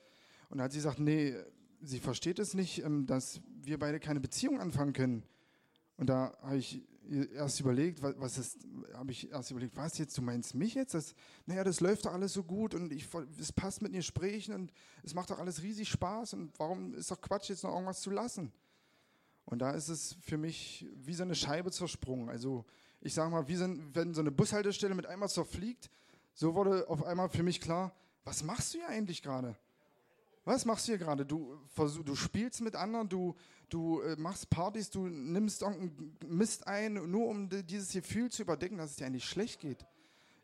Und 0.49 0.57
dann 0.57 0.65
hat 0.65 0.71
sie 0.73 0.79
gesagt, 0.79 0.99
nee, 0.99 1.33
sie 1.81 1.99
versteht 1.99 2.39
es 2.39 2.53
nicht, 2.53 2.83
ähm, 2.83 3.05
dass 3.05 3.41
wir 3.61 3.79
beide 3.79 3.99
keine 3.99 4.19
Beziehung 4.19 4.59
anfangen 4.59 4.93
können. 4.93 5.23
Und 5.95 6.09
da 6.09 6.37
habe 6.41 6.57
ich 6.57 6.83
erst 7.09 7.59
überlegt, 7.59 8.01
was, 8.01 8.37
ist, 8.37 8.57
habe 8.93 9.11
ich 9.11 9.31
erst 9.31 9.51
überlegt, 9.51 9.75
was 9.75 9.97
jetzt, 9.97 10.17
du 10.17 10.21
meinst 10.21 10.55
mich 10.55 10.75
jetzt? 10.75 10.93
Das, 10.93 11.15
naja, 11.45 11.63
das 11.63 11.79
läuft 11.79 12.05
doch 12.05 12.13
alles 12.13 12.33
so 12.33 12.43
gut 12.43 12.75
und 12.75 12.91
ich, 12.91 13.07
es 13.39 13.51
passt 13.51 13.81
mit 13.81 13.91
den 13.91 13.99
Gesprächen 13.99 14.53
und 14.53 14.71
es 15.03 15.13
macht 15.13 15.29
doch 15.29 15.39
alles 15.39 15.61
riesig 15.61 15.89
Spaß 15.89 16.33
und 16.33 16.51
warum 16.57 16.93
ist 16.93 17.11
doch 17.11 17.21
Quatsch, 17.21 17.49
jetzt 17.49 17.63
noch 17.63 17.73
irgendwas 17.73 18.01
zu 18.01 18.09
lassen? 18.09 18.51
Und 19.45 19.59
da 19.59 19.71
ist 19.71 19.87
es 19.87 20.17
für 20.21 20.37
mich 20.37 20.85
wie 20.95 21.13
so 21.13 21.23
eine 21.23 21.35
Scheibe 21.35 21.71
zersprungen. 21.71 22.29
Also 22.29 22.65
ich 22.99 23.13
sage 23.13 23.31
mal, 23.31 23.47
wie 23.47 23.55
so, 23.55 23.65
wenn 23.93 24.13
so 24.13 24.21
eine 24.21 24.31
Bushaltestelle 24.31 24.93
mit 24.93 25.05
einmal 25.05 25.29
zerfliegt, 25.29 25.89
so 26.33 26.53
wurde 26.53 26.89
auf 26.89 27.03
einmal 27.03 27.29
für 27.29 27.43
mich 27.43 27.61
klar, 27.61 27.95
was 28.25 28.43
machst 28.43 28.73
du 28.73 28.79
hier 28.79 28.89
eigentlich 28.89 29.21
gerade? 29.21 29.55
Was 30.47 30.63
machst 30.63 30.87
du 30.87 30.93
hier 30.93 30.97
gerade? 30.97 31.25
Du, 31.25 31.57
du 31.75 32.15
spielst 32.15 32.61
mit 32.61 32.73
anderen, 32.73 33.09
du, 33.09 33.35
du 33.67 33.99
äh, 33.99 34.15
machst 34.15 34.49
Partys, 34.49 34.89
du 34.89 35.05
nimmst 35.09 35.61
irgendeinen 35.61 36.15
Mist 36.25 36.65
ein, 36.65 36.93
nur 36.93 37.27
um 37.27 37.49
dieses 37.49 37.91
Gefühl 37.91 38.31
zu 38.31 38.43
überdecken, 38.43 38.77
dass 38.77 38.91
es 38.91 38.95
dir 38.95 39.07
eigentlich 39.07 39.25
schlecht 39.25 39.59
geht. 39.59 39.85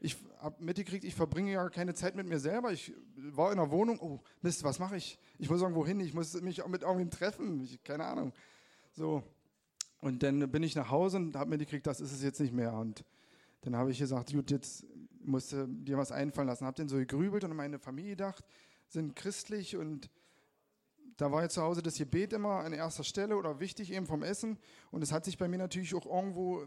Ich 0.01 0.17
habe 0.41 0.61
mitgekriegt, 0.61 1.05
ich 1.05 1.15
verbringe 1.15 1.53
ja 1.53 1.69
keine 1.69 1.93
Zeit 1.93 2.15
mit 2.15 2.27
mir 2.27 2.41
selber. 2.41 2.73
Ich 2.73 2.91
war 3.15 3.53
in 3.53 3.57
der 3.59 3.71
Wohnung, 3.71 3.97
oh 4.01 4.19
Mist, 4.41 4.65
was 4.65 4.77
mache 4.77 4.97
ich? 4.97 5.17
Ich 5.39 5.49
muss 5.49 5.61
irgendwo 5.61 5.87
hin, 5.87 6.01
ich 6.01 6.13
muss 6.13 6.33
mich 6.41 6.61
mit 6.67 6.81
irgendwem 6.81 7.09
treffen, 7.09 7.61
ich, 7.61 7.81
keine 7.85 8.03
Ahnung. 8.03 8.33
So. 8.91 9.23
Und 10.01 10.21
dann 10.21 10.51
bin 10.51 10.63
ich 10.63 10.75
nach 10.75 10.91
Hause 10.91 11.15
und 11.15 11.37
habe 11.37 11.49
mitgekriegt, 11.49 11.87
das 11.87 12.01
ist 12.01 12.11
es 12.11 12.21
jetzt 12.21 12.41
nicht 12.41 12.51
mehr. 12.51 12.73
Und 12.73 13.05
dann 13.61 13.77
habe 13.77 13.89
ich 13.91 13.99
gesagt, 13.99 14.33
gut, 14.33 14.51
jetzt 14.51 14.85
musst 15.23 15.53
du 15.53 15.65
dir 15.65 15.97
was 15.97 16.11
einfallen 16.11 16.49
lassen. 16.49 16.65
Habe 16.65 16.75
dann 16.75 16.89
so 16.89 16.97
gegrübelt 16.97 17.45
und 17.45 17.51
an 17.51 17.55
meine 17.55 17.79
Familie 17.79 18.17
gedacht 18.17 18.43
sind 18.93 19.15
christlich 19.15 19.75
und 19.75 20.09
da 21.17 21.31
war 21.31 21.41
ja 21.41 21.49
zu 21.49 21.61
Hause 21.61 21.81
das 21.81 21.97
Gebet 21.97 22.33
immer 22.33 22.59
an 22.59 22.73
erster 22.73 23.03
Stelle 23.03 23.35
oder 23.35 23.59
wichtig 23.59 23.91
eben 23.91 24.07
vom 24.07 24.23
Essen. 24.23 24.57
Und 24.91 25.03
es 25.03 25.11
hat 25.11 25.25
sich 25.25 25.37
bei 25.37 25.47
mir 25.47 25.57
natürlich 25.57 25.93
auch 25.93 26.05
irgendwo 26.05 26.65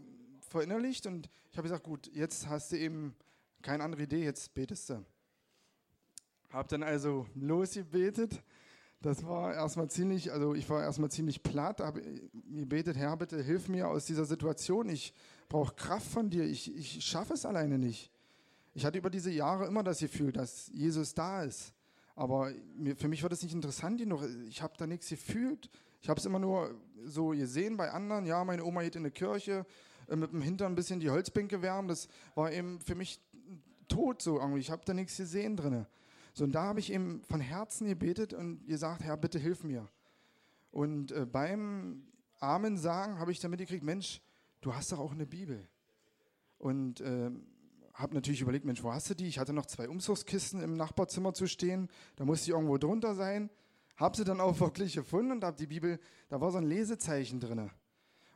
verinnerlicht. 0.49 1.05
Und 1.05 1.29
ich 1.51 1.57
habe 1.57 1.67
gesagt, 1.67 1.83
gut, 1.83 2.09
jetzt 2.13 2.47
hast 2.47 2.71
du 2.71 2.77
eben 2.77 3.15
keine 3.61 3.83
andere 3.83 4.03
Idee, 4.03 4.23
jetzt 4.23 4.53
betest 4.53 4.89
du. 4.89 5.05
Hab 6.51 6.69
dann 6.69 6.83
also 6.83 7.25
losgebetet. 7.35 8.41
das 9.01 9.25
war 9.25 9.53
erstmal 9.53 9.89
ziemlich, 9.89 10.31
also 10.31 10.55
ich 10.55 10.69
war 10.69 10.81
erstmal 10.81 11.11
ziemlich 11.11 11.43
platt, 11.43 11.81
habe 11.81 12.01
gebetet, 12.49 12.95
Herr, 12.95 13.17
bitte 13.17 13.41
hilf 13.43 13.67
mir 13.67 13.89
aus 13.89 14.05
dieser 14.05 14.25
Situation. 14.25 14.87
Ich 14.87 15.13
brauche 15.49 15.75
Kraft 15.75 16.07
von 16.07 16.29
dir. 16.29 16.45
Ich, 16.45 16.73
ich 16.73 17.03
schaffe 17.03 17.33
es 17.33 17.45
alleine 17.45 17.77
nicht. 17.77 18.11
Ich 18.73 18.85
hatte 18.85 18.97
über 18.97 19.09
diese 19.09 19.31
Jahre 19.31 19.65
immer 19.65 19.83
das 19.83 19.99
Gefühl, 19.99 20.31
dass 20.31 20.69
Jesus 20.73 21.13
da 21.13 21.43
ist. 21.43 21.73
Aber 22.17 22.51
mir, 22.75 22.95
für 22.95 23.07
mich 23.07 23.21
war 23.21 23.29
das 23.29 23.43
nicht 23.43 23.53
interessant 23.53 23.99
genug. 23.99 24.23
Ich 24.49 24.63
habe 24.63 24.73
da 24.75 24.87
nichts 24.87 25.07
gefühlt. 25.07 25.69
Ich 26.01 26.09
habe 26.09 26.19
es 26.19 26.25
immer 26.25 26.39
nur 26.39 26.75
so 27.05 27.27
gesehen 27.27 27.77
bei 27.77 27.91
anderen. 27.91 28.25
Ja, 28.25 28.43
meine 28.43 28.65
Oma 28.65 28.81
geht 28.81 28.95
in 28.95 29.03
eine 29.03 29.11
Kirche, 29.11 29.67
äh, 30.07 30.15
mit 30.15 30.31
dem 30.33 30.41
Hintern 30.41 30.71
ein 30.71 30.75
bisschen 30.75 30.99
die 30.99 31.11
Holzbänke 31.11 31.61
wärmen. 31.61 31.87
Das 31.87 32.07
war 32.33 32.51
eben 32.51 32.81
für 32.81 32.95
mich 32.95 33.21
tot 33.87 34.23
so 34.23 34.39
irgendwie. 34.39 34.61
Ich 34.61 34.71
habe 34.71 34.81
da 34.83 34.95
nichts 34.95 35.15
gesehen 35.15 35.55
drin. 35.55 35.85
So, 36.33 36.45
und 36.45 36.55
da 36.55 36.63
habe 36.63 36.79
ich 36.79 36.91
eben 36.91 37.21
von 37.23 37.39
Herzen 37.39 37.87
gebetet 37.87 38.33
und 38.33 38.65
gesagt, 38.65 39.03
Herr, 39.03 39.15
bitte 39.15 39.37
hilf 39.37 39.63
mir. 39.63 39.87
Und 40.71 41.11
äh, 41.11 41.27
beim 41.27 42.01
Amen 42.39 42.77
sagen 42.77 43.19
habe 43.19 43.31
ich 43.31 43.39
damit 43.39 43.59
gekriegt, 43.59 43.83
Mensch, 43.83 44.23
du 44.61 44.73
hast 44.73 44.91
doch 44.91 44.97
auch 44.97 45.11
eine 45.11 45.27
Bibel. 45.27 45.67
Und 46.57 46.99
äh, 46.99 47.29
habe 47.97 48.13
natürlich 48.13 48.41
überlegt, 48.41 48.63
Mensch, 48.63 48.83
wo 48.83 48.93
hast 48.93 49.09
du 49.09 49.15
die? 49.15 49.27
Ich 49.27 49.39
hatte 49.39 49.53
noch 49.53 49.65
zwei 49.65 49.89
Umzugskisten 49.89 50.61
im 50.61 50.75
Nachbarzimmer 50.75 51.33
zu 51.33 51.47
stehen, 51.47 51.89
da 52.15 52.25
musste 52.25 52.45
ich 52.45 52.49
irgendwo 52.55 52.77
drunter 52.77 53.15
sein. 53.15 53.49
Habe 53.95 54.15
sie 54.15 54.23
dann 54.23 54.39
auch 54.39 54.59
wirklich 54.59 54.93
gefunden 54.93 55.31
und 55.31 55.43
habe 55.43 55.57
die 55.57 55.65
Bibel, 55.65 55.99
da 56.29 56.39
war 56.39 56.51
so 56.51 56.59
ein 56.59 56.63
Lesezeichen 56.63 57.39
drin. 57.39 57.71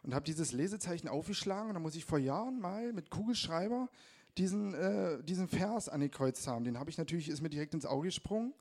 Und 0.02 0.15
habe 0.15 0.26
dieses 0.26 0.52
Lesezeichen 0.52 1.08
aufgeschlagen 1.08 1.69
und 1.69 1.76
da 1.76 1.80
muss 1.80 1.95
ich 1.95 2.06
vor 2.06 2.17
Jahren 2.17 2.60
mal 2.60 2.91
mit 2.91 3.12
Kugelschreiber 3.12 3.88
diesen, 4.36 4.74
äh, 4.74 5.24
diesen 5.24 5.47
Vers 5.47 5.89
angekreuzt 5.89 6.47
haben. 6.47 6.65
Den 6.65 6.80
habe 6.80 6.89
ich 6.89 6.97
natürlich, 6.97 7.30
ist 7.30 7.41
mir 7.41 7.50
direkt 7.50 7.76
ins 7.76 7.86
Auge 7.86 8.08
gesprungen. 8.08 8.56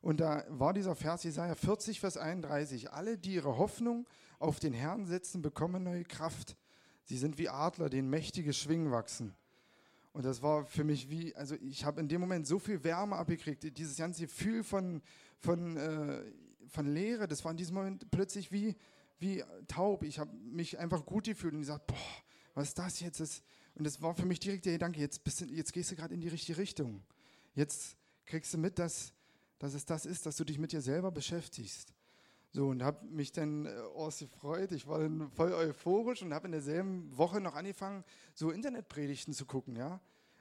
Und 0.00 0.18
da 0.18 0.44
war 0.48 0.72
dieser 0.72 0.96
Vers 0.96 1.22
Jesaja 1.22 1.54
40, 1.54 2.00
Vers 2.00 2.16
31. 2.16 2.90
Alle, 2.90 3.16
die 3.16 3.34
ihre 3.34 3.58
Hoffnung 3.58 4.08
auf 4.40 4.58
den 4.58 4.72
Herrn 4.72 5.06
setzen, 5.06 5.40
bekommen 5.40 5.84
neue 5.84 6.02
Kraft. 6.02 6.56
Sie 7.04 7.16
sind 7.16 7.38
wie 7.38 7.48
Adler, 7.48 7.88
denen 7.88 8.10
mächtige 8.10 8.52
Schwingen 8.52 8.90
wachsen. 8.90 9.36
Und 10.12 10.24
das 10.24 10.42
war 10.42 10.66
für 10.66 10.84
mich 10.84 11.08
wie, 11.08 11.34
also 11.34 11.54
ich 11.54 11.84
habe 11.84 12.00
in 12.00 12.08
dem 12.08 12.20
Moment 12.20 12.46
so 12.46 12.58
viel 12.58 12.84
Wärme 12.84 13.16
abgekriegt. 13.16 13.78
Dieses 13.78 13.96
ganze 13.96 14.22
Gefühl 14.22 14.62
von, 14.62 15.00
von, 15.38 15.76
äh, 15.76 16.22
von 16.68 16.86
Leere, 16.86 17.26
das 17.26 17.44
war 17.44 17.50
in 17.50 17.56
diesem 17.56 17.74
Moment 17.76 18.10
plötzlich 18.10 18.52
wie, 18.52 18.76
wie 19.18 19.42
taub. 19.68 20.02
Ich 20.02 20.18
habe 20.18 20.34
mich 20.36 20.78
einfach 20.78 21.06
gut 21.06 21.24
gefühlt 21.24 21.54
und 21.54 21.60
gesagt, 21.60 21.86
boah, 21.86 21.96
was 22.54 22.68
ist 22.68 22.78
das 22.78 23.00
jetzt? 23.00 23.20
Das, 23.20 23.42
und 23.74 23.84
das 23.84 24.02
war 24.02 24.14
für 24.14 24.26
mich 24.26 24.38
direkt 24.38 24.66
der 24.66 24.74
Gedanke, 24.74 25.00
jetzt, 25.00 25.22
du, 25.24 25.44
jetzt 25.46 25.72
gehst 25.72 25.90
du 25.90 25.96
gerade 25.96 26.12
in 26.12 26.20
die 26.20 26.28
richtige 26.28 26.58
Richtung. 26.58 27.02
Jetzt 27.54 27.96
kriegst 28.26 28.52
du 28.52 28.58
mit, 28.58 28.78
dass, 28.78 29.14
dass 29.58 29.72
es 29.72 29.86
das 29.86 30.04
ist, 30.04 30.26
dass 30.26 30.36
du 30.36 30.44
dich 30.44 30.58
mit 30.58 30.72
dir 30.72 30.82
selber 30.82 31.10
beschäftigst. 31.10 31.94
So, 32.54 32.68
und 32.68 32.82
habe 32.82 33.06
mich 33.06 33.32
dann 33.32 33.64
äh, 33.64 33.70
gefreut. 34.18 34.72
Ich 34.72 34.86
war 34.86 34.98
dann 34.98 35.30
voll 35.30 35.54
euphorisch 35.54 36.22
und 36.22 36.34
habe 36.34 36.46
in 36.46 36.52
derselben 36.52 37.16
Woche 37.16 37.40
noch 37.40 37.54
angefangen, 37.54 38.04
so 38.34 38.50
Internetpredigten 38.50 39.32
zu 39.32 39.46
gucken, 39.46 39.74
ja. 39.74 40.00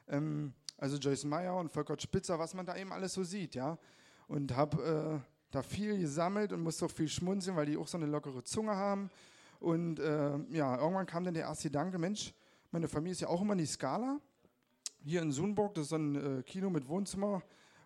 Ähm, 0.10 0.54
also 0.78 0.98
Joyce 0.98 1.24
Meyer 1.24 1.56
und 1.56 1.72
Volker 1.72 1.98
Spitzer, 1.98 2.38
was 2.38 2.54
man 2.54 2.66
da 2.66 2.76
eben 2.76 2.92
alles 2.92 3.14
so 3.14 3.24
sieht, 3.24 3.56
ja. 3.56 3.78
Und 4.28 4.54
habe 4.54 5.22
äh, 5.24 5.32
da 5.52 5.62
viel 5.62 5.98
gesammelt 6.00 6.52
und 6.52 6.62
musste 6.62 6.86
auch 6.86 6.92
viel 6.92 7.08
schmunzeln, 7.08 7.56
weil 7.56 7.68
die 7.68 7.78
auch 7.78 7.88
so 7.88 7.98
eine 7.98 8.08
lockere 8.08 8.44
Zunge 8.44 8.76
haben. 8.76 9.10
Und 9.62 10.00
äh, 10.00 10.38
ja, 10.50 10.78
irgendwann 10.78 11.06
kam 11.06 11.24
dann 11.24 11.34
der 11.34 11.44
erste 11.44 11.70
Gedanke, 11.70 11.98
Mensch, 11.98 12.34
meine 12.72 12.90
Familie 12.90 13.14
ist 13.14 13.22
ja 13.22 13.30
auch 13.30 13.42
immer 13.42 13.54
in 13.54 13.60
die 13.60 13.66
Skala. 13.66 14.20
Hier 15.04 15.22
in 15.22 15.32
Sunburg, 15.32 15.76
das 15.76 15.86
ist 15.86 15.94
ein 15.94 16.40
äh, 16.40 16.44
Kino 16.44 16.70
mit 16.70 16.90
Wohnzimmer, 16.90 17.42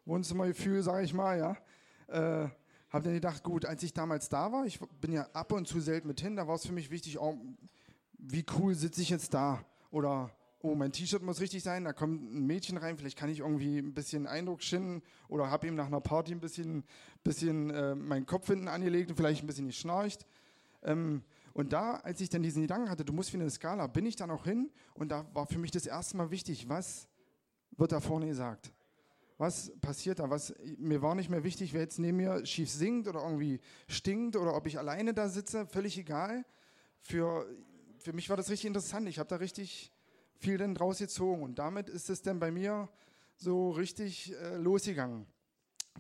Wohnzimmergefühl, 0.06 0.82
sage 0.82 1.06
ich 1.06 1.14
mal, 1.14 1.38
ja. 1.38 2.52
Habe 2.96 3.04
dann 3.04 3.14
gedacht, 3.14 3.44
gut, 3.44 3.66
als 3.66 3.84
ich 3.84 3.92
damals 3.92 4.30
da 4.30 4.54
war, 4.54 4.66
ich 4.66 4.80
bin 5.02 5.12
ja 5.12 5.28
ab 5.34 5.52
und 5.52 5.68
zu 5.68 5.82
selten 5.82 6.08
mit 6.08 6.22
hin, 6.22 6.38
da 6.38 6.48
war 6.48 6.56
es 6.56 6.66
für 6.66 6.72
mich 6.72 6.90
wichtig, 6.92 7.20
oh, 7.20 7.38
wie 8.18 8.46
cool 8.58 8.74
sitze 8.74 9.02
ich 9.02 9.10
jetzt 9.10 9.34
da? 9.34 9.66
Oder, 9.92 10.32
oh, 10.62 10.76
mein 10.76 10.94
T-Shirt 10.94 11.22
muss 11.22 11.42
richtig 11.42 11.62
sein, 11.62 11.84
da 11.84 11.92
kommt 11.92 12.24
ein 12.24 12.48
Mädchen 12.48 12.78
rein, 12.78 12.98
vielleicht 12.98 13.18
kann 13.18 13.30
ich 13.30 13.40
irgendwie 13.40 13.80
ein 13.80 13.94
bisschen 13.94 14.28
Eindruck 14.28 14.64
schinden 14.64 15.02
oder 15.28 15.52
habe 15.52 15.68
ihm 15.68 15.76
nach 15.76 15.88
einer 15.88 16.00
Party 16.00 16.32
ein 16.32 16.40
bisschen, 16.40 16.86
bisschen 17.22 17.70
äh, 17.70 17.96
meinen 17.96 18.26
Kopf 18.26 18.48
hinten 18.48 18.70
angelegt 18.70 19.10
und 19.10 19.18
vielleicht 19.18 19.44
ein 19.44 19.48
bisschen 19.48 19.68
geschnarcht. 19.68 20.26
Ähm, 20.82 21.22
und 21.52 21.74
da, 21.74 21.96
als 21.96 22.22
ich 22.22 22.30
dann 22.30 22.44
diesen 22.44 22.62
Gedanken 22.62 22.90
hatte, 22.90 23.04
du 23.04 23.12
musst 23.12 23.34
wie 23.34 23.38
eine 23.42 23.50
Skala, 23.50 23.88
bin 23.88 24.06
ich 24.06 24.16
dann 24.16 24.32
auch 24.32 24.46
hin 24.46 24.72
und 24.94 25.10
da 25.10 25.26
war 25.34 25.48
für 25.48 25.60
mich 25.60 25.72
das 25.72 25.86
erste 25.86 26.16
Mal 26.16 26.32
wichtig, 26.32 26.70
was 26.70 27.10
wird 27.76 27.92
da 27.92 28.00
vorne 28.00 28.28
gesagt? 28.28 28.72
Was 29.38 29.72
passiert 29.82 30.20
da? 30.20 30.30
Was, 30.30 30.54
mir 30.78 31.02
war 31.02 31.16
nicht 31.16 31.30
mehr 31.30 31.44
wichtig, 31.44 31.74
wer 31.74 31.82
jetzt 31.82 32.00
neben 32.00 32.18
mir 32.18 32.46
schief 32.46 32.70
singt 32.70 33.08
oder 33.08 33.22
irgendwie 33.22 33.60
stinkt 33.88 34.36
oder 34.36 34.56
ob 34.56 34.66
ich 34.66 34.80
alleine 34.80 35.14
da 35.14 35.28
sitze, 35.28 35.66
völlig 35.66 35.98
egal. 35.98 36.46
Für, 37.00 37.46
für 37.98 38.14
mich 38.14 38.30
war 38.30 38.38
das 38.38 38.50
richtig 38.50 38.68
interessant. 38.68 39.10
Ich 39.10 39.20
habe 39.20 39.28
da 39.28 39.36
richtig 39.38 39.92
viel 40.38 40.58
dann 40.58 40.76
draus 40.76 41.00
gezogen 41.00 41.44
und 41.44 41.60
damit 41.60 41.90
ist 41.90 42.10
es 42.10 42.22
dann 42.22 42.40
bei 42.40 42.52
mir 42.52 42.90
so 43.36 43.72
richtig 43.72 44.34
äh, 44.34 44.56
losgegangen. 44.56 45.26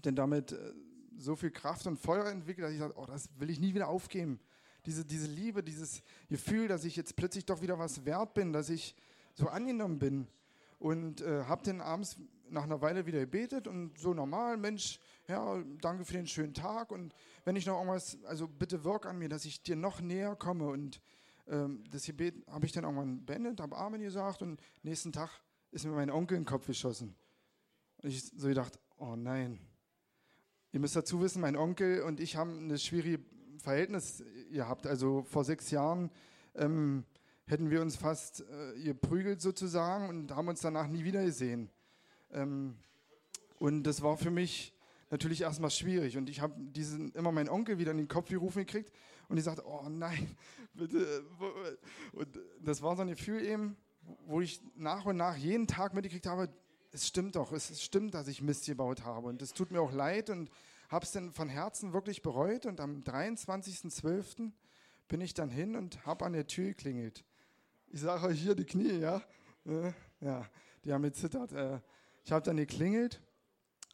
Denn 0.04 0.16
damit 0.16 0.54
äh, 0.54 0.74
so 1.18 1.36
viel 1.36 1.52
Kraft 1.52 1.88
und 1.88 1.98
Feuer 1.98 2.28
entwickelt, 2.28 2.66
dass 2.66 2.74
ich 2.74 2.80
sage, 2.80 2.94
oh, 2.98 3.06
das 3.06 3.30
will 3.38 3.50
ich 3.50 3.60
nie 3.60 3.74
wieder 3.74 3.90
aufgeben 3.90 4.40
diese, 4.86 5.06
diese 5.06 5.28
Liebe, 5.28 5.64
dieses 5.64 6.02
Gefühl, 6.30 6.68
dass 6.68 6.86
ich 6.86 6.96
jetzt 6.96 7.16
plötzlich 7.16 7.46
doch 7.46 7.62
wieder 7.62 7.80
was 7.80 8.06
wert 8.06 8.34
bin, 8.34 8.54
dass 8.54 8.70
ich 8.70 8.96
so 9.34 9.48
angenommen 9.48 10.00
bin. 10.00 10.28
Und 10.80 11.22
äh, 11.22 11.44
habe 11.46 11.64
dann 11.64 11.82
abends 11.82 12.18
nach 12.50 12.64
einer 12.64 12.82
Weile 12.82 13.06
wieder 13.06 13.20
gebetet 13.20 13.68
und 13.68 13.98
so 13.98 14.14
normal, 14.14 14.58
Mensch, 14.58 15.00
ja, 15.28 15.64
danke 15.82 16.06
für 16.06 16.14
den 16.14 16.28
schönen 16.28 16.54
Tag 16.54 16.92
und 16.92 17.14
wenn 17.44 17.56
ich 17.56 17.66
noch 17.66 17.78
irgendwas, 17.78 18.18
also 18.26 18.48
bitte 18.48 18.84
wirk 18.84 19.06
an 19.06 19.18
mir, 19.18 19.30
dass 19.30 19.46
ich 19.46 19.64
dir 19.64 19.76
noch 19.76 20.02
näher 20.02 20.36
komme 20.36 20.68
und 20.68 21.02
ähm, 21.48 21.84
das 21.92 22.06
Gebet 22.06 22.36
habe 22.48 22.66
ich 22.66 22.72
dann 22.72 22.84
irgendwann 22.84 23.26
beendet, 23.26 23.60
habe 23.60 23.78
Amen 23.78 24.02
gesagt 24.02 24.42
und 24.42 24.60
nächsten 24.84 25.12
Tag 25.12 25.30
ist 25.72 25.86
mir 25.86 25.92
mein 25.92 26.10
Onkel 26.10 26.38
in 26.38 26.44
den 26.44 26.50
Kopf 26.50 26.68
geschossen. 26.68 27.16
Und 28.02 28.10
ich 28.10 28.24
so 28.24 28.48
gedacht, 28.48 28.80
oh 28.98 29.16
nein. 29.16 29.60
Ihr 30.72 30.80
müsst 30.80 30.96
dazu 30.96 31.22
wissen, 31.22 31.42
mein 31.42 31.56
Onkel 31.56 32.02
und 32.02 32.20
ich 32.20 32.36
haben 32.36 32.60
eine 32.60 32.78
schwierige 32.78 33.24
Verhältnis 33.60 34.24
ihr 34.50 34.68
habt. 34.68 34.88
Also 34.88 35.24
vor 35.24 35.44
sechs 35.44 35.72
Jahren 35.72 36.12
ähm, 36.56 37.06
hätten 37.46 37.70
wir 37.70 37.82
uns 37.82 37.96
fast 37.96 38.42
äh, 38.42 38.82
geprügelt 38.84 39.42
sozusagen 39.42 40.10
und 40.10 40.36
haben 40.36 40.48
uns 40.48 40.62
danach 40.62 40.88
nie 40.88 41.04
wieder 41.04 41.24
gesehen. 41.24 41.70
Ähm, 42.36 42.76
und 43.58 43.84
das 43.84 44.02
war 44.02 44.18
für 44.18 44.32
mich 44.32 44.74
natürlich 45.10 45.42
erstmal 45.42 45.72
schwierig. 45.72 46.18
Und 46.18 46.30
ich 46.30 46.42
habe 46.42 46.54
immer 47.14 47.32
meinen 47.32 47.50
Onkel 47.50 47.80
wieder 47.80 47.92
in 47.92 47.98
den 47.98 48.08
Kopf 48.08 48.30
gerufen 48.30 48.60
gekriegt 48.60 48.92
und 49.30 49.38
ich 49.38 49.44
sagte, 49.44 49.66
oh 49.66 49.88
nein, 49.90 50.36
bitte. 50.74 51.24
Und 52.12 52.40
das 52.62 52.82
war 52.82 52.96
so 52.96 53.02
ein 53.02 53.08
Gefühl 53.08 53.42
eben, 53.44 53.78
wo 54.28 54.42
ich 54.42 54.62
nach 54.76 55.06
und 55.06 55.18
nach 55.18 55.36
jeden 55.36 55.68
Tag 55.68 55.94
mitgekriegt 55.94 56.28
habe, 56.28 56.50
es 56.92 57.08
stimmt 57.08 57.36
doch, 57.36 57.52
es 57.52 57.82
stimmt, 57.82 58.14
dass 58.14 58.28
ich 58.28 58.42
Mist 58.42 58.66
gebaut 58.66 59.04
habe. 59.04 59.28
Und 59.28 59.42
es 59.42 59.54
tut 59.54 59.72
mir 59.72 59.82
auch 59.82 59.92
leid 59.92 60.30
und 60.30 60.50
habe 60.90 61.06
es 61.06 61.12
dann 61.12 61.32
von 61.32 61.50
Herzen 61.50 61.94
wirklich 61.94 62.22
bereut 62.22 62.66
und 62.66 62.80
am 62.80 63.02
23.12. 63.02 64.52
bin 65.08 65.22
ich 65.22 65.34
dann 65.34 65.50
hin 65.50 65.76
und 65.76 66.06
habe 66.06 66.26
an 66.26 66.34
der 66.34 66.48
Tür 66.48 66.68
geklingelt. 66.68 67.26
Ich 67.88 68.02
sage 68.02 68.28
euch 68.28 68.42
hier 68.42 68.56
die 68.56 68.66
Knie, 68.66 69.00
ja? 69.00 69.22
Ja, 70.22 70.46
die 70.84 70.94
haben 70.94 71.04
gezittert. 71.04 71.52
Äh, 71.54 71.80
ich 72.26 72.32
habe 72.32 72.44
dann 72.44 72.58
geklingelt 72.58 73.22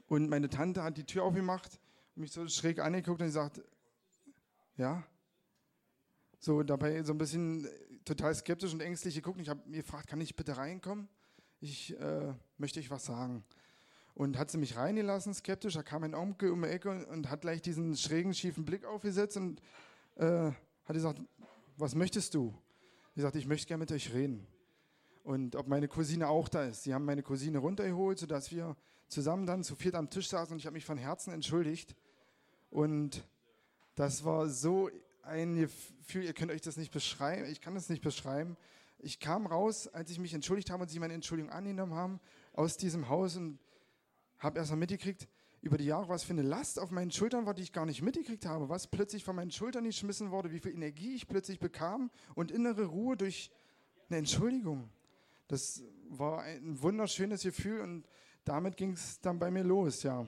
und 0.07 0.29
meine 0.29 0.49
Tante 0.49 0.81
hat 0.81 0.97
die 0.97 1.05
Tür 1.05 1.23
aufgemacht 1.23 1.79
mich 2.15 2.31
so 2.31 2.47
schräg 2.47 2.79
angeguckt 2.79 3.21
und 3.21 3.27
gesagt, 3.27 3.61
ja? 4.77 5.03
So 6.39 6.63
dabei 6.63 7.03
so 7.03 7.13
ein 7.13 7.17
bisschen 7.17 7.67
total 8.05 8.33
skeptisch 8.33 8.73
und 8.73 8.81
ängstlich 8.81 9.15
geguckt. 9.15 9.39
Ich 9.41 9.49
habe 9.49 9.61
mir 9.67 9.77
gefragt, 9.77 10.07
kann 10.07 10.21
ich 10.21 10.35
bitte 10.35 10.57
reinkommen? 10.57 11.07
Ich 11.59 11.97
äh, 11.99 12.33
möchte 12.57 12.79
euch 12.79 12.89
was 12.89 13.05
sagen. 13.05 13.43
Und 14.13 14.37
hat 14.37 14.49
sie 14.49 14.57
mich 14.57 14.75
reingelassen, 14.75 15.33
skeptisch. 15.33 15.75
Da 15.75 15.83
kam 15.83 16.03
ein 16.03 16.15
Onkel 16.15 16.51
um 16.51 16.61
die 16.63 16.69
Ecke 16.69 16.89
und, 16.89 17.05
und 17.05 17.29
hat 17.29 17.41
gleich 17.41 17.61
diesen 17.61 17.95
schrägen, 17.95 18.33
schiefen 18.33 18.65
Blick 18.65 18.85
aufgesetzt 18.85 19.37
und 19.37 19.61
äh, 20.15 20.51
hat 20.85 20.93
gesagt: 20.93 21.21
Was 21.77 21.95
möchtest 21.95 22.33
du? 22.33 22.53
Ich 23.15 23.21
sagte: 23.21 23.37
Ich 23.37 23.47
möchte 23.47 23.67
gerne 23.67 23.81
mit 23.81 23.91
euch 23.91 24.11
reden. 24.13 24.47
Und 25.23 25.55
ob 25.55 25.67
meine 25.67 25.87
Cousine 25.87 26.27
auch 26.27 26.49
da 26.49 26.65
ist. 26.65 26.83
Sie 26.83 26.93
haben 26.93 27.05
meine 27.05 27.23
Cousine 27.23 27.59
runtergeholt, 27.59 28.17
sodass 28.17 28.51
wir 28.51 28.75
zusammen 29.07 29.45
dann 29.45 29.63
zu 29.63 29.75
viert 29.75 29.95
am 29.95 30.09
Tisch 30.09 30.29
saßen 30.29 30.53
und 30.53 30.59
ich 30.59 30.65
habe 30.65 30.73
mich 30.73 30.85
von 30.85 30.97
Herzen 30.97 31.33
entschuldigt. 31.33 31.95
Und 32.69 33.23
das 33.95 34.23
war 34.23 34.49
so 34.49 34.89
ein 35.23 35.55
Gefühl, 35.55 36.23
ihr 36.23 36.33
könnt 36.33 36.51
euch 36.51 36.61
das 36.61 36.77
nicht 36.77 36.91
beschreiben, 36.91 37.45
ich 37.45 37.61
kann 37.61 37.75
das 37.75 37.89
nicht 37.89 38.01
beschreiben. 38.01 38.57
Ich 38.99 39.19
kam 39.19 39.47
raus, 39.47 39.87
als 39.87 40.11
ich 40.11 40.19
mich 40.19 40.33
entschuldigt 40.33 40.69
habe 40.69 40.83
und 40.83 40.89
sie 40.89 40.99
meine 40.99 41.13
Entschuldigung 41.13 41.51
angenommen 41.51 41.95
haben, 41.95 42.19
aus 42.53 42.77
diesem 42.77 43.09
Haus 43.09 43.35
und 43.35 43.59
habe 44.37 44.59
erst 44.59 44.71
mal 44.71 44.77
mitgekriegt, 44.77 45.27
über 45.61 45.77
die 45.77 45.85
Jahre, 45.85 46.09
was 46.09 46.23
für 46.23 46.33
eine 46.33 46.41
Last 46.41 46.79
auf 46.79 46.89
meinen 46.89 47.11
Schultern 47.11 47.45
war, 47.45 47.53
die 47.53 47.61
ich 47.61 47.71
gar 47.71 47.85
nicht 47.85 48.01
mitgekriegt 48.01 48.45
habe, 48.45 48.69
was 48.69 48.87
plötzlich 48.87 49.23
von 49.23 49.35
meinen 49.35 49.51
Schultern 49.51 49.83
geschmissen 49.83 50.31
wurde, 50.31 50.51
wie 50.51 50.59
viel 50.59 50.73
Energie 50.73 51.13
ich 51.13 51.27
plötzlich 51.27 51.59
bekam 51.59 52.09
und 52.33 52.49
innere 52.49 52.85
Ruhe 52.85 53.15
durch 53.15 53.51
eine 54.09 54.17
Entschuldigung. 54.17 54.89
Das 55.51 55.83
war 56.07 56.43
ein 56.43 56.81
wunderschönes 56.81 57.43
Gefühl 57.43 57.81
und 57.81 58.05
damit 58.45 58.77
ging 58.77 58.93
es 58.93 59.19
dann 59.19 59.37
bei 59.37 59.51
mir 59.51 59.65
los, 59.65 60.01
ja. 60.01 60.25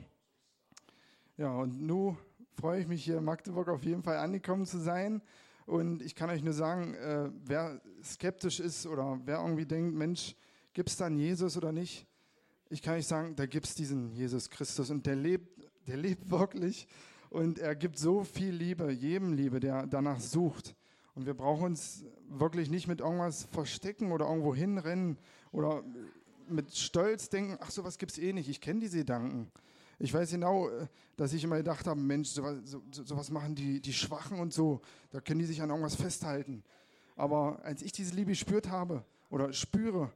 Ja, 1.38 1.56
und 1.56 1.82
nun 1.82 2.18
freue 2.60 2.82
ich 2.82 2.88
mich 2.88 3.06
hier 3.06 3.20
in 3.20 3.24
Magdeburg 3.24 3.70
auf 3.70 3.86
jeden 3.86 4.04
Fall 4.04 4.18
angekommen 4.18 4.66
zu 4.66 4.80
sein. 4.80 5.22
Und 5.66 6.02
ich 6.02 6.14
kann 6.14 6.30
euch 6.30 6.44
nur 6.44 6.52
sagen, 6.52 6.94
äh, 6.96 7.30
wer 7.46 7.80
skeptisch 8.04 8.60
ist 8.60 8.86
oder 8.86 9.18
wer 9.24 9.38
irgendwie 9.38 9.66
denkt, 9.66 9.96
Mensch, 9.96 10.36
gibt 10.74 10.90
es 10.90 10.98
dann 10.98 11.18
Jesus 11.18 11.56
oder 11.56 11.72
nicht? 11.72 12.06
Ich 12.70 12.82
kann 12.82 12.96
euch 12.96 13.08
sagen, 13.08 13.38
da 13.38 13.46
gibt 13.46 13.68
es 13.68 13.76
diesen 13.76 14.12
Jesus 14.12 14.50
Christus 14.50 14.90
und 14.90 15.06
der 15.06 15.16
lebt, 15.16 15.58
der 15.88 15.96
lebt 15.96 16.30
wirklich 16.32 16.86
und 17.30 17.60
er 17.60 17.78
gibt 17.78 17.98
so 17.98 18.26
viel 18.26 18.52
Liebe, 18.52 18.92
jedem 18.92 19.32
Liebe, 19.32 19.62
der 19.62 19.88
danach 19.88 20.20
sucht. 20.20 20.76
Und 21.15 21.26
wir 21.26 21.34
brauchen 21.34 21.65
uns 21.65 22.06
wirklich 22.30 22.69
nicht 22.69 22.88
mit 22.88 22.99
irgendwas 22.99 23.43
verstecken 23.43 24.12
oder 24.12 24.28
irgendwo 24.28 24.56
hinrennen 24.56 25.17
oder 25.52 25.84
mit 26.47 26.76
Stolz 26.76 27.30
denken, 27.30 27.58
ach 27.62 27.71
sowas 27.71 27.97
gibt 27.97 28.12
es 28.12 28.17
eh 28.17 28.34
nicht, 28.34 28.49
ich 28.49 28.62
kenne 28.62 28.80
diese 28.80 28.97
Gedanken. 28.97 29.52
Ich 29.99 30.13
weiß 30.13 30.32
genau, 30.32 30.69
äh, 30.69 30.88
dass 31.15 31.34
ich 31.34 31.43
immer 31.43 31.58
gedacht 31.58 31.88
habe, 31.88 31.99
Mensch, 31.99 32.30
sowas, 32.30 32.58
so, 32.65 32.82
sowas 32.91 33.30
machen 33.30 33.56
die, 33.56 33.80
die 33.80 33.93
Schwachen 33.93 34.39
und 34.39 34.54
so, 34.54 34.82
da 35.12 35.21
können 35.21 35.39
die 35.39 35.45
sich 35.45 35.62
an 35.62 35.69
irgendwas 35.69 35.95
festhalten. 35.95 36.63
Aber 37.15 37.63
als 37.63 37.82
ich 37.82 37.91
diese 37.91 38.15
Liebe 38.15 38.32
gespürt 38.32 38.69
habe 38.69 39.06
oder 39.30 39.54
spüre, 39.54 40.12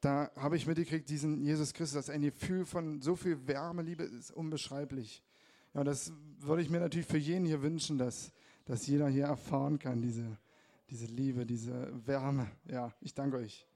da 0.00 0.30
habe 0.34 0.56
ich 0.56 0.66
mitgekriegt, 0.66 1.08
diesen 1.08 1.44
Jesus 1.44 1.72
Christus, 1.72 1.94
das 1.94 2.08
ist 2.08 2.14
ein 2.14 2.22
Gefühl 2.22 2.64
von 2.64 3.00
so 3.00 3.14
viel 3.14 3.46
Wärme, 3.46 3.82
Liebe 3.82 4.02
ist 4.02 4.32
unbeschreiblich. 4.32 5.22
Ja, 5.74 5.84
das 5.84 6.12
würde 6.40 6.62
ich 6.62 6.68
mir 6.68 6.80
natürlich 6.80 7.06
für 7.06 7.18
jeden 7.18 7.46
hier 7.46 7.62
wünschen, 7.62 7.98
dass, 7.98 8.32
dass 8.64 8.86
jeder 8.86 9.08
hier 9.08 9.24
erfahren 9.24 9.78
kann, 9.78 10.00
diese, 10.00 10.36
diese 10.90 11.06
Liebe, 11.06 11.46
diese 11.46 11.90
Wärme. 12.06 12.50
Ja, 12.66 12.92
ich 13.00 13.14
danke 13.14 13.38
euch. 13.38 13.66